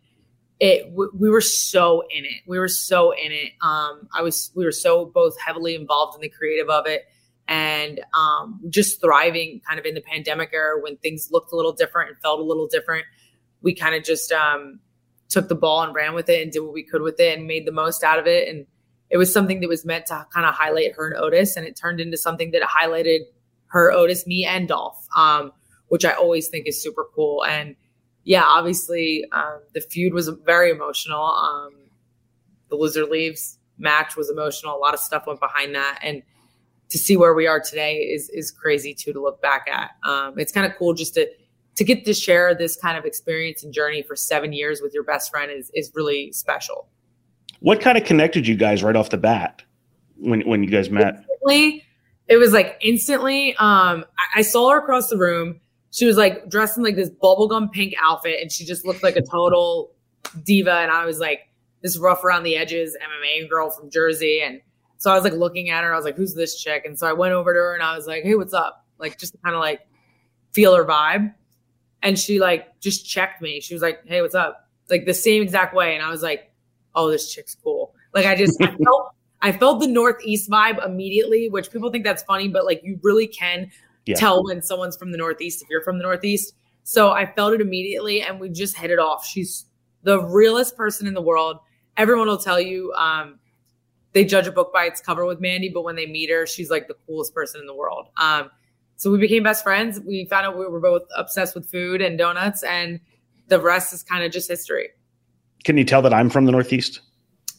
it 0.58 0.90
we 0.92 1.28
were 1.28 1.40
so 1.40 2.02
in 2.10 2.24
it. 2.24 2.42
We 2.46 2.58
were 2.58 2.68
so 2.68 3.12
in 3.12 3.32
it. 3.32 3.52
Um 3.60 4.08
i 4.14 4.22
was 4.22 4.50
we 4.54 4.64
were 4.64 4.72
so 4.72 5.04
both 5.04 5.38
heavily 5.40 5.74
involved 5.74 6.14
in 6.14 6.20
the 6.20 6.28
creative 6.28 6.70
of 6.70 6.86
it 6.86 7.02
and 7.48 8.00
um 8.14 8.60
just 8.68 9.00
thriving 9.00 9.60
kind 9.66 9.78
of 9.78 9.84
in 9.84 9.94
the 9.94 10.00
pandemic 10.00 10.50
era 10.52 10.80
when 10.80 10.96
things 10.96 11.28
looked 11.30 11.52
a 11.52 11.56
little 11.56 11.72
different 11.72 12.10
and 12.10 12.18
felt 12.20 12.40
a 12.40 12.42
little 12.42 12.66
different. 12.66 13.04
We 13.62 13.74
kind 13.74 13.94
of 13.94 14.02
just 14.04 14.32
um 14.32 14.80
took 15.28 15.48
the 15.48 15.54
ball 15.54 15.82
and 15.82 15.94
ran 15.94 16.14
with 16.14 16.28
it 16.28 16.42
and 16.42 16.52
did 16.52 16.60
what 16.60 16.72
we 16.72 16.84
could 16.84 17.02
with 17.02 17.20
it 17.20 17.36
and 17.36 17.46
made 17.46 17.66
the 17.66 17.72
most 17.72 18.02
out 18.04 18.18
of 18.18 18.26
it. 18.26 18.48
And 18.48 18.66
it 19.10 19.18
was 19.18 19.32
something 19.32 19.60
that 19.60 19.68
was 19.68 19.84
meant 19.84 20.06
to 20.06 20.26
kind 20.32 20.46
of 20.46 20.54
highlight 20.54 20.94
her 20.94 21.08
and 21.08 21.16
otis 21.16 21.56
and 21.56 21.66
it 21.66 21.76
turned 21.76 22.00
into 22.00 22.16
something 22.16 22.50
that 22.52 22.62
highlighted 22.62 23.20
her 23.68 23.92
otis 23.92 24.26
me 24.26 24.44
and 24.44 24.68
dolph 24.68 25.06
um 25.16 25.52
which 25.88 26.04
i 26.04 26.12
always 26.12 26.48
think 26.48 26.66
is 26.66 26.82
super 26.82 27.06
cool. 27.14 27.44
And 27.44 27.76
yeah, 28.26 28.42
obviously 28.44 29.24
um, 29.30 29.60
the 29.72 29.80
feud 29.80 30.12
was 30.12 30.28
very 30.44 30.70
emotional. 30.70 31.24
Um, 31.24 31.70
the 32.68 32.74
loser 32.74 33.04
leaves 33.04 33.58
match 33.78 34.16
was 34.16 34.28
emotional. 34.28 34.76
A 34.76 34.80
lot 34.80 34.94
of 34.94 35.00
stuff 35.00 35.28
went 35.28 35.38
behind 35.38 35.76
that, 35.76 36.00
and 36.02 36.22
to 36.88 36.98
see 36.98 37.16
where 37.16 37.34
we 37.34 37.46
are 37.46 37.60
today 37.60 37.98
is 37.98 38.28
is 38.30 38.50
crazy 38.50 38.94
too 38.94 39.12
to 39.12 39.22
look 39.22 39.40
back 39.40 39.68
at. 39.72 39.92
Um, 40.02 40.40
it's 40.40 40.50
kind 40.50 40.66
of 40.66 40.76
cool 40.76 40.92
just 40.92 41.14
to 41.14 41.28
to 41.76 41.84
get 41.84 42.04
to 42.04 42.12
share 42.12 42.52
this 42.52 42.74
kind 42.74 42.98
of 42.98 43.04
experience 43.04 43.62
and 43.62 43.72
journey 43.72 44.02
for 44.02 44.16
seven 44.16 44.52
years 44.52 44.80
with 44.82 44.92
your 44.92 45.04
best 45.04 45.30
friend 45.30 45.52
is 45.52 45.70
is 45.72 45.92
really 45.94 46.32
special. 46.32 46.88
What 47.60 47.80
kind 47.80 47.96
of 47.96 48.04
connected 48.04 48.44
you 48.44 48.56
guys 48.56 48.82
right 48.82 48.96
off 48.96 49.10
the 49.10 49.18
bat 49.18 49.62
when 50.16 50.40
when 50.40 50.64
you 50.64 50.70
guys 50.70 50.90
met? 50.90 51.14
Instantly, 51.14 51.84
it 52.26 52.38
was 52.38 52.52
like 52.52 52.76
instantly. 52.80 53.50
Um, 53.50 54.04
I, 54.18 54.40
I 54.40 54.42
saw 54.42 54.70
her 54.70 54.78
across 54.78 55.10
the 55.10 55.16
room 55.16 55.60
she 55.96 56.04
was 56.04 56.18
like 56.18 56.50
dressed 56.50 56.76
in 56.76 56.84
like 56.84 56.94
this 56.94 57.08
bubblegum 57.08 57.72
pink 57.72 57.94
outfit 58.04 58.38
and 58.42 58.52
she 58.52 58.66
just 58.66 58.84
looked 58.84 59.02
like 59.02 59.16
a 59.16 59.22
total 59.22 59.94
diva. 60.44 60.74
And 60.74 60.90
I 60.90 61.06
was 61.06 61.20
like 61.20 61.48
this 61.80 61.96
rough 61.96 62.22
around 62.22 62.42
the 62.42 62.54
edges 62.54 62.94
MMA 63.02 63.48
girl 63.48 63.70
from 63.70 63.88
Jersey. 63.88 64.42
And 64.44 64.60
so 64.98 65.10
I 65.10 65.14
was 65.14 65.24
like 65.24 65.32
looking 65.32 65.70
at 65.70 65.84
her. 65.84 65.94
I 65.94 65.96
was 65.96 66.04
like, 66.04 66.16
who's 66.16 66.34
this 66.34 66.62
chick? 66.62 66.84
And 66.84 66.98
so 66.98 67.06
I 67.06 67.14
went 67.14 67.32
over 67.32 67.54
to 67.54 67.58
her 67.58 67.72
and 67.72 67.82
I 67.82 67.96
was 67.96 68.06
like, 68.06 68.24
hey, 68.24 68.34
what's 68.34 68.52
up? 68.52 68.84
Like 68.98 69.18
just 69.18 69.36
kind 69.42 69.56
of 69.56 69.60
like 69.60 69.88
feel 70.52 70.76
her 70.76 70.84
vibe. 70.84 71.32
And 72.02 72.18
she 72.18 72.40
like 72.40 72.78
just 72.78 73.08
checked 73.08 73.40
me. 73.40 73.62
She 73.62 73.72
was 73.72 73.82
like, 73.82 74.00
hey, 74.04 74.20
what's 74.20 74.34
up? 74.34 74.68
Like 74.90 75.06
the 75.06 75.14
same 75.14 75.42
exact 75.42 75.74
way. 75.74 75.94
And 75.94 76.04
I 76.04 76.10
was 76.10 76.22
like, 76.22 76.52
oh, 76.94 77.10
this 77.10 77.32
chick's 77.32 77.56
cool. 77.64 77.94
Like 78.12 78.26
I 78.26 78.36
just 78.36 78.62
I 78.62 78.66
felt 78.84 79.14
I 79.40 79.52
felt 79.52 79.80
the 79.80 79.88
Northeast 79.88 80.50
vibe 80.50 80.84
immediately, 80.84 81.48
which 81.48 81.70
people 81.70 81.90
think 81.90 82.04
that's 82.04 82.22
funny, 82.24 82.48
but 82.48 82.66
like 82.66 82.82
you 82.84 83.00
really 83.02 83.26
can 83.26 83.70
yeah. 84.06 84.14
tell 84.16 84.44
when 84.44 84.62
someone's 84.62 84.96
from 84.96 85.12
the 85.12 85.18
Northeast 85.18 85.62
if 85.62 85.68
you're 85.68 85.82
from 85.82 85.98
the 85.98 86.04
Northeast. 86.04 86.54
So 86.84 87.10
I 87.10 87.26
felt 87.26 87.52
it 87.52 87.60
immediately 87.60 88.22
and 88.22 88.40
we 88.40 88.48
just 88.48 88.76
hit 88.76 88.90
it 88.90 88.98
off. 88.98 89.26
She's 89.26 89.66
the 90.02 90.22
realest 90.22 90.76
person 90.76 91.06
in 91.06 91.14
the 91.14 91.22
world. 91.22 91.58
Everyone 91.96 92.28
will 92.28 92.38
tell 92.38 92.60
you 92.60 92.92
um, 92.92 93.38
they 94.12 94.24
judge 94.24 94.46
a 94.46 94.52
book 94.52 94.72
by 94.72 94.84
its 94.84 95.00
cover 95.00 95.26
with 95.26 95.40
Mandy, 95.40 95.68
but 95.68 95.82
when 95.82 95.96
they 95.96 96.06
meet 96.06 96.30
her, 96.30 96.46
she's 96.46 96.70
like 96.70 96.88
the 96.88 96.94
coolest 97.06 97.34
person 97.34 97.60
in 97.60 97.66
the 97.66 97.74
world. 97.74 98.08
Um, 98.16 98.50
so 98.96 99.10
we 99.10 99.18
became 99.18 99.42
best 99.42 99.62
friends. 99.62 100.00
We 100.00 100.26
found 100.26 100.46
out 100.46 100.58
we 100.58 100.66
were 100.66 100.80
both 100.80 101.02
obsessed 101.16 101.54
with 101.54 101.70
food 101.70 102.00
and 102.00 102.16
donuts, 102.16 102.62
and 102.62 102.98
the 103.48 103.60
rest 103.60 103.92
is 103.92 104.02
kind 104.02 104.24
of 104.24 104.32
just 104.32 104.48
history. 104.48 104.88
Can 105.64 105.76
you 105.76 105.84
tell 105.84 106.00
that 106.02 106.14
I'm 106.14 106.30
from 106.30 106.46
the 106.46 106.52
Northeast? 106.52 107.00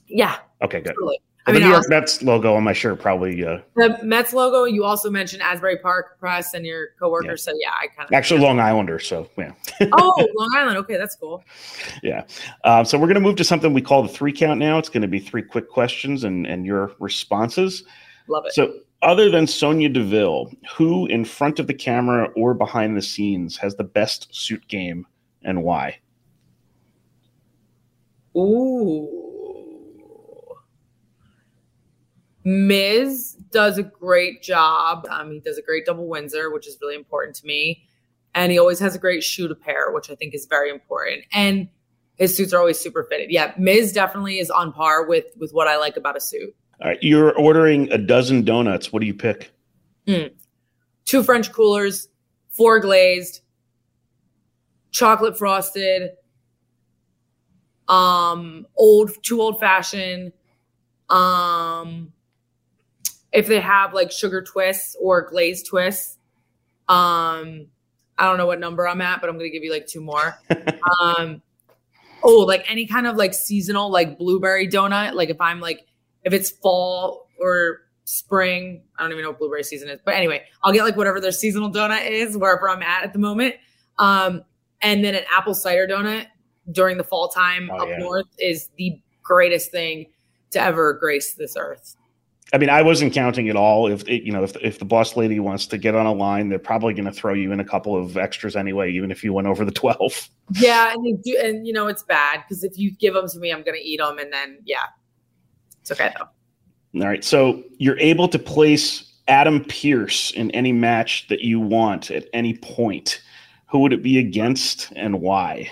Yeah. 0.08 0.38
Okay, 0.64 0.80
good. 0.80 0.94
Totally. 0.96 1.20
I 1.48 1.54
mean, 1.54 1.62
the 1.62 1.68
New 1.68 1.74
York 1.74 1.90
Mets 1.90 2.22
logo 2.22 2.56
on 2.56 2.64
my 2.64 2.74
shirt 2.74 3.00
probably. 3.00 3.46
Uh, 3.46 3.60
the 3.76 3.98
Mets 4.04 4.34
logo. 4.34 4.66
You 4.66 4.84
also 4.84 5.10
mentioned 5.10 5.42
Asbury 5.42 5.78
Park 5.78 6.20
Press 6.20 6.54
and 6.54 6.66
your 6.66 6.90
coworker. 7.00 7.30
Yeah. 7.30 7.36
So 7.36 7.52
yeah, 7.60 7.72
I 7.82 7.88
kind 7.88 8.08
of 8.10 8.14
actually 8.14 8.42
Long 8.42 8.60
Islander. 8.60 9.00
So 9.00 9.30
yeah. 9.38 9.54
oh, 9.94 10.28
Long 10.36 10.50
Island. 10.58 10.78
Okay, 10.80 10.98
that's 10.98 11.16
cool. 11.16 11.44
Yeah. 12.04 12.26
Um, 12.66 12.84
so 12.84 12.98
we're 13.00 13.08
gonna 13.08 13.22
move 13.22 13.38
to 13.38 13.46
something 13.46 13.74
we 13.74 13.82
call 13.82 14.04
the 14.04 14.10
three 14.10 14.34
count 14.34 14.60
now. 14.60 14.78
It's 14.78 14.90
gonna 14.90 15.08
be 15.08 15.20
three 15.20 15.42
quick 15.42 15.70
questions 15.70 16.26
and 16.26 16.46
and 16.46 16.66
your 16.66 16.92
responses. 17.00 17.84
Love 18.28 18.46
it. 18.46 18.54
So 18.54 18.74
other 19.02 19.30
than 19.30 19.48
Sonya 19.48 19.90
Deville, 19.90 20.52
who 20.76 21.06
in 21.08 21.24
front 21.24 21.60
of 21.60 21.68
the 21.68 21.74
camera 21.74 22.30
or 22.36 22.54
behind 22.54 22.98
the 22.98 23.02
scenes 23.02 23.56
has 23.58 23.76
the 23.76 23.84
best 23.84 24.34
suit 24.36 24.68
game 24.68 25.06
and 25.44 25.64
why? 25.64 26.00
Ooh. 28.36 29.17
Miz 32.48 33.36
does 33.52 33.78
a 33.78 33.84
great 33.84 34.42
job. 34.42 35.06
Um, 35.10 35.34
he 35.34 35.42
does 35.42 35.58
a 35.58 35.62
great 35.62 35.86
double 35.86 36.08
Windsor, 36.08 36.50
which 36.50 36.66
is 36.66 36.78
really 36.82 36.96
important 36.96 37.36
to 37.36 37.46
me. 37.46 37.84
And 38.34 38.54
he 38.54 38.58
always 38.58 38.80
has 38.80 38.96
a 38.96 39.00
great 39.00 39.22
shoe 39.22 39.50
to 39.50 39.56
pair, 39.56 39.92
which 39.92 40.10
I 40.10 40.16
think 40.16 40.34
is 40.34 40.46
very 40.46 40.70
important. 40.70 41.26
And 41.34 41.68
his 42.16 42.38
suits 42.38 42.54
are 42.54 42.60
always 42.60 42.80
super 42.80 43.04
fitted. 43.04 43.32
Yeah, 43.32 43.54
Miz 43.58 43.92
definitely 43.92 44.40
is 44.40 44.50
on 44.50 44.72
par 44.72 45.06
with 45.06 45.26
with 45.38 45.52
what 45.52 45.68
I 45.68 45.78
like 45.78 45.98
about 45.98 46.16
a 46.16 46.22
suit. 46.22 46.56
All 46.82 46.88
right, 46.88 46.98
you're 47.02 47.38
ordering 47.38 47.92
a 47.92 47.98
dozen 47.98 48.46
donuts. 48.46 48.94
What 48.94 49.02
do 49.02 49.08
you 49.08 49.14
pick? 49.14 49.52
Mm. 50.08 50.32
Two 51.04 51.24
French 51.24 51.52
crullers, 51.52 52.08
four 52.48 52.80
glazed, 52.80 53.42
chocolate 54.92 55.38
frosted, 55.38 56.12
um, 57.90 58.66
old, 58.78 59.12
two 59.22 59.42
old 59.42 59.60
fashioned, 59.60 60.32
um, 61.10 62.14
if 63.38 63.48
they 63.48 63.60
have 63.60 63.94
like 63.94 64.12
sugar 64.12 64.42
twists 64.42 64.96
or 65.00 65.22
glazed 65.30 65.68
twists. 65.68 66.18
Um, 66.90 67.68
I 68.18 68.26
don't 68.26 68.38
know 68.38 68.48
what 68.48 68.60
number 68.60 68.88
I'm 68.88 69.02
at, 69.02 69.22
but 69.22 69.30
I'm 69.30 69.38
gonna 69.38 69.50
give 69.50 69.64
you 69.64 69.72
like 69.72 69.88
two 69.88 70.02
more. 70.02 70.40
um, 71.02 71.42
Oh, 72.24 72.40
like 72.40 72.70
any 72.70 72.86
kind 72.86 73.08
of 73.08 73.16
like 73.16 73.34
seasonal, 73.34 73.92
like 73.92 74.18
blueberry 74.18 74.68
donut. 74.68 75.14
Like 75.14 75.30
if 75.30 75.40
I'm 75.40 75.60
like, 75.60 75.86
if 76.24 76.34
it's 76.34 76.50
fall 76.50 77.28
or 77.40 77.82
spring, 78.06 78.84
I 78.98 79.04
don't 79.04 79.12
even 79.12 79.24
know 79.24 79.30
what 79.30 79.40
blueberry 79.40 79.64
season 79.64 79.90
is, 79.90 80.00
but 80.04 80.16
anyway, 80.16 80.44
I'll 80.64 80.74
get 80.74 80.84
like 80.84 80.98
whatever 80.98 81.22
their 81.22 81.32
seasonal 81.32 81.72
donut 81.72 82.10
is 82.10 82.38
wherever 82.38 82.70
I'm 82.70 82.82
at 82.82 83.04
at 83.04 83.14
the 83.14 83.20
moment. 83.20 83.56
Um, 84.00 84.44
and 84.82 85.04
then 85.04 85.16
an 85.16 85.24
apple 85.34 85.54
cider 85.54 85.88
donut 85.88 86.28
during 86.72 86.98
the 86.98 87.04
fall 87.04 87.30
time 87.30 87.70
oh, 87.72 87.78
up 87.78 87.88
yeah. 87.90 87.98
north 87.98 88.28
is 88.40 88.70
the 88.78 89.00
greatest 89.24 89.72
thing 89.72 90.08
to 90.52 90.62
ever 90.62 90.94
grace 90.94 91.34
this 91.34 91.56
earth. 91.58 91.96
I 92.54 92.58
mean, 92.58 92.70
I 92.70 92.82
wasn't 92.82 93.14
counting 93.14 93.50
at 93.50 93.58
all. 93.58 93.88
If 93.88 94.08
it, 94.08 94.24
you 94.24 94.32
know, 94.32 94.44
if 94.44 94.56
if 94.58 94.80
the 94.80 94.86
boss 94.86 95.18
lady 95.18 95.40
wants 95.40 95.68
to 95.68 95.78
get 95.78 95.96
on 95.96 96.06
a 96.06 96.14
line, 96.14 96.48
they're 96.48 96.60
probably 96.60 96.94
going 96.94 97.06
to 97.06 97.12
throw 97.12 97.34
you 97.34 97.52
in 97.52 97.60
a 97.60 97.66
couple 97.66 97.96
of 97.96 98.16
extras 98.16 98.56
anyway, 98.56 98.92
even 98.92 99.12
if 99.12 99.24
you 99.24 99.34
went 99.34 99.48
over 99.48 99.66
the 99.66 99.72
twelve. 99.72 100.30
Yeah, 100.54 100.94
and 100.94 101.06
they 101.06 101.12
do, 101.12 101.38
and 101.44 101.68
you 101.68 101.74
know, 101.74 101.88
it's 101.88 102.04
bad 102.04 102.44
because 102.44 102.64
if 102.64 102.78
you 102.78 102.92
give 102.92 103.14
them 103.14 103.28
to 103.28 103.40
me, 103.40 103.52
I'm 103.52 103.64
going 103.64 103.78
to 103.78 103.84
eat 103.84 103.98
them, 103.98 104.18
and 104.18 104.32
then 104.32 104.60
yeah, 104.66 104.84
it's 105.82 105.92
okay 105.92 106.14
though. 106.18 107.02
All 107.02 107.08
right, 107.08 107.24
so 107.24 107.64
you're 107.78 108.00
able 108.00 108.30
to 108.30 108.40
place 108.40 109.14
Adam 109.28 109.66
Pearce 109.66 110.32
in 110.32 110.50
any 110.52 110.72
match 110.72 111.28
that 111.28 111.42
you 111.42 111.60
want 111.60 112.12
at 112.12 112.28
any 112.32 112.54
point. 112.56 113.22
Who 113.70 113.80
would 113.80 113.92
it 113.92 114.02
be 114.02 114.20
against, 114.20 114.94
and 114.96 115.20
why? 115.20 115.70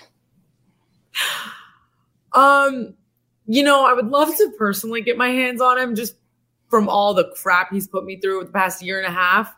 Um, 2.34 2.96
you 3.46 3.64
know, 3.64 3.86
I 3.86 3.94
would 3.94 4.08
love 4.08 4.36
to 4.36 4.52
personally 4.58 5.02
get 5.02 5.18
my 5.18 5.30
hands 5.30 5.62
on 5.62 5.78
him 5.78 5.96
just 5.96 6.16
from 6.70 6.90
all 6.90 7.14
the 7.14 7.32
crap 7.36 7.72
he's 7.72 7.88
put 7.88 8.06
me 8.06 8.20
through 8.20 8.44
the 8.44 8.52
past 8.52 8.82
year 8.82 8.98
and 8.98 9.08
a 9.08 9.12
half. 9.12 9.54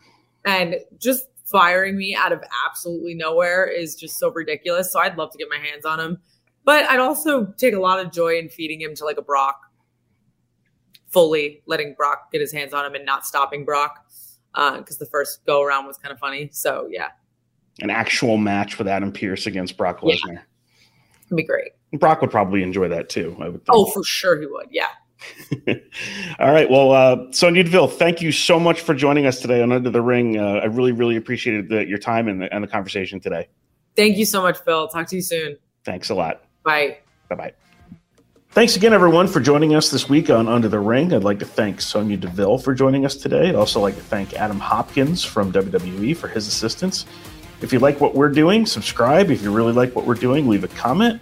And 0.46 0.76
just 1.00 1.28
firing 1.46 1.98
me 1.98 2.16
out 2.16 2.32
of 2.32 2.44
absolutely 2.68 3.14
nowhere 3.14 3.66
is 3.66 3.96
just 3.96 4.18
so 4.18 4.32
ridiculous. 4.32 4.92
So 4.92 5.00
I'd 5.00 5.18
love 5.18 5.32
to 5.32 5.38
get 5.38 5.48
my 5.50 5.58
hands 5.58 5.86
on 5.86 6.00
him. 6.00 6.20
But 6.66 6.86
I'd 6.90 7.00
also 7.00 7.46
take 7.58 7.74
a 7.74 7.80
lot 7.80 8.00
of 8.06 8.12
joy 8.12 8.38
in 8.38 8.50
feeding 8.50 8.82
him 8.82 8.94
to 8.96 9.06
like 9.06 9.18
a 9.18 9.22
Brock, 9.22 9.60
fully 11.08 11.64
letting 11.66 11.94
Brock 11.94 12.32
get 12.32 12.42
his 12.42 12.52
hands 12.52 12.74
on 12.74 12.86
him 12.86 12.94
and 12.96 13.06
not 13.06 13.26
stopping 13.26 13.64
Brock. 13.64 14.04
Uh, 14.54 14.80
because 14.80 14.96
uh, 14.98 15.06
the 15.06 15.06
first 15.06 15.46
go 15.46 15.62
around 15.62 15.86
was 15.86 15.98
kind 15.98 16.12
of 16.12 16.20
funny. 16.20 16.50
So 16.52 16.88
yeah. 16.92 17.10
An 17.80 17.90
actual 17.90 18.38
match 18.38 18.78
with 18.78 18.88
Adam 18.88 19.12
Pearce 19.12 19.46
against 19.46 19.78
Brock 19.78 20.02
Lesnar. 20.02 20.18
Yeah. 20.28 20.40
It'd 21.28 21.38
be 21.38 21.44
great. 21.44 21.72
Brock 21.94 22.22
would 22.22 22.32
probably 22.32 22.64
enjoy 22.64 22.88
that 22.90 23.10
too. 23.10 23.38
I 23.40 23.50
would. 23.50 23.66
Think. 23.66 23.70
Oh, 23.70 23.86
for 23.92 24.04
sure 24.04 24.40
he 24.40 24.48
would. 24.48 24.68
Yeah. 24.72 24.88
All 26.40 26.52
right. 26.52 26.70
Well, 26.70 26.92
uh, 26.92 27.32
Sonya 27.32 27.64
Deville, 27.64 27.88
thank 27.88 28.22
you 28.22 28.32
so 28.32 28.60
much 28.60 28.82
for 28.82 28.94
joining 28.94 29.26
us 29.26 29.40
today 29.40 29.62
on 29.62 29.72
Under 29.72 29.90
the 29.90 30.02
Ring. 30.02 30.38
Uh, 30.38 30.60
I 30.62 30.66
really, 30.66 30.92
really 30.92 31.16
appreciated 31.16 31.70
the, 31.70 31.86
your 31.86 31.98
time 31.98 32.28
and 32.28 32.42
the, 32.42 32.54
and 32.54 32.64
the 32.64 32.68
conversation 32.68 33.20
today. 33.20 33.48
Thank 33.96 34.18
you 34.18 34.26
so 34.26 34.42
much, 34.42 34.60
Phil. 34.60 34.88
Talk 34.88 35.08
to 35.08 35.16
you 35.16 35.22
soon. 35.22 35.58
Thanks 35.84 36.10
a 36.10 36.16
lot. 36.16 36.44
Bye. 36.64 36.98
Bye 37.30 37.36
bye. 37.36 37.54
Thanks 38.52 38.76
again, 38.76 38.94
everyone, 38.94 39.28
for 39.28 39.40
joining 39.40 39.76
us 39.76 39.92
this 39.92 40.10
week 40.10 40.30
on 40.30 40.48
Under 40.48 40.68
the 40.68 40.80
Ring. 40.80 41.14
I'd 41.14 41.24
like 41.24 41.40
to 41.40 41.46
thank 41.46 41.80
Sonya 41.80 42.18
Deville 42.18 42.58
for 42.58 42.74
joining 42.74 43.06
us 43.06 43.16
today. 43.16 43.50
I'd 43.50 43.56
also 43.56 43.80
like 43.80 43.96
to 43.96 44.02
thank 44.02 44.34
Adam 44.34 44.60
Hopkins 44.60 45.24
from 45.24 45.52
WWE 45.52 46.16
for 46.18 46.28
his 46.28 46.48
assistance. 46.48 47.06
If 47.62 47.72
you 47.72 47.80
like 47.80 48.02
what 48.02 48.16
we're 48.16 48.30
doing, 48.30 48.66
subscribe. 48.66 49.30
If 49.30 49.44
you 49.44 49.52
really 49.52 49.74
like 49.74 49.96
what 49.96 50.06
we're 50.06 50.16
doing, 50.16 50.48
leave 50.48 50.64
a 50.64 50.70
comment. 50.70 51.22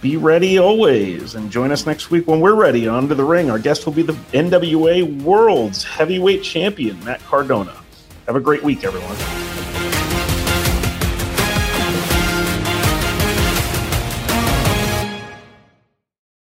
Be 0.00 0.16
ready 0.16 0.58
always 0.58 1.34
and 1.34 1.50
join 1.50 1.70
us 1.70 1.84
next 1.84 2.10
week 2.10 2.26
when 2.26 2.40
we're 2.40 2.54
ready 2.54 2.88
Under 2.88 3.14
the 3.14 3.24
Ring. 3.24 3.50
Our 3.50 3.58
guest 3.58 3.84
will 3.84 3.92
be 3.92 4.02
the 4.02 4.14
NWA 4.32 5.22
World's 5.22 5.84
Heavyweight 5.84 6.42
Champion, 6.42 7.02
Matt 7.04 7.22
Cardona. 7.24 7.76
Have 8.26 8.36
a 8.36 8.40
great 8.40 8.62
week, 8.62 8.82
everyone. 8.82 9.49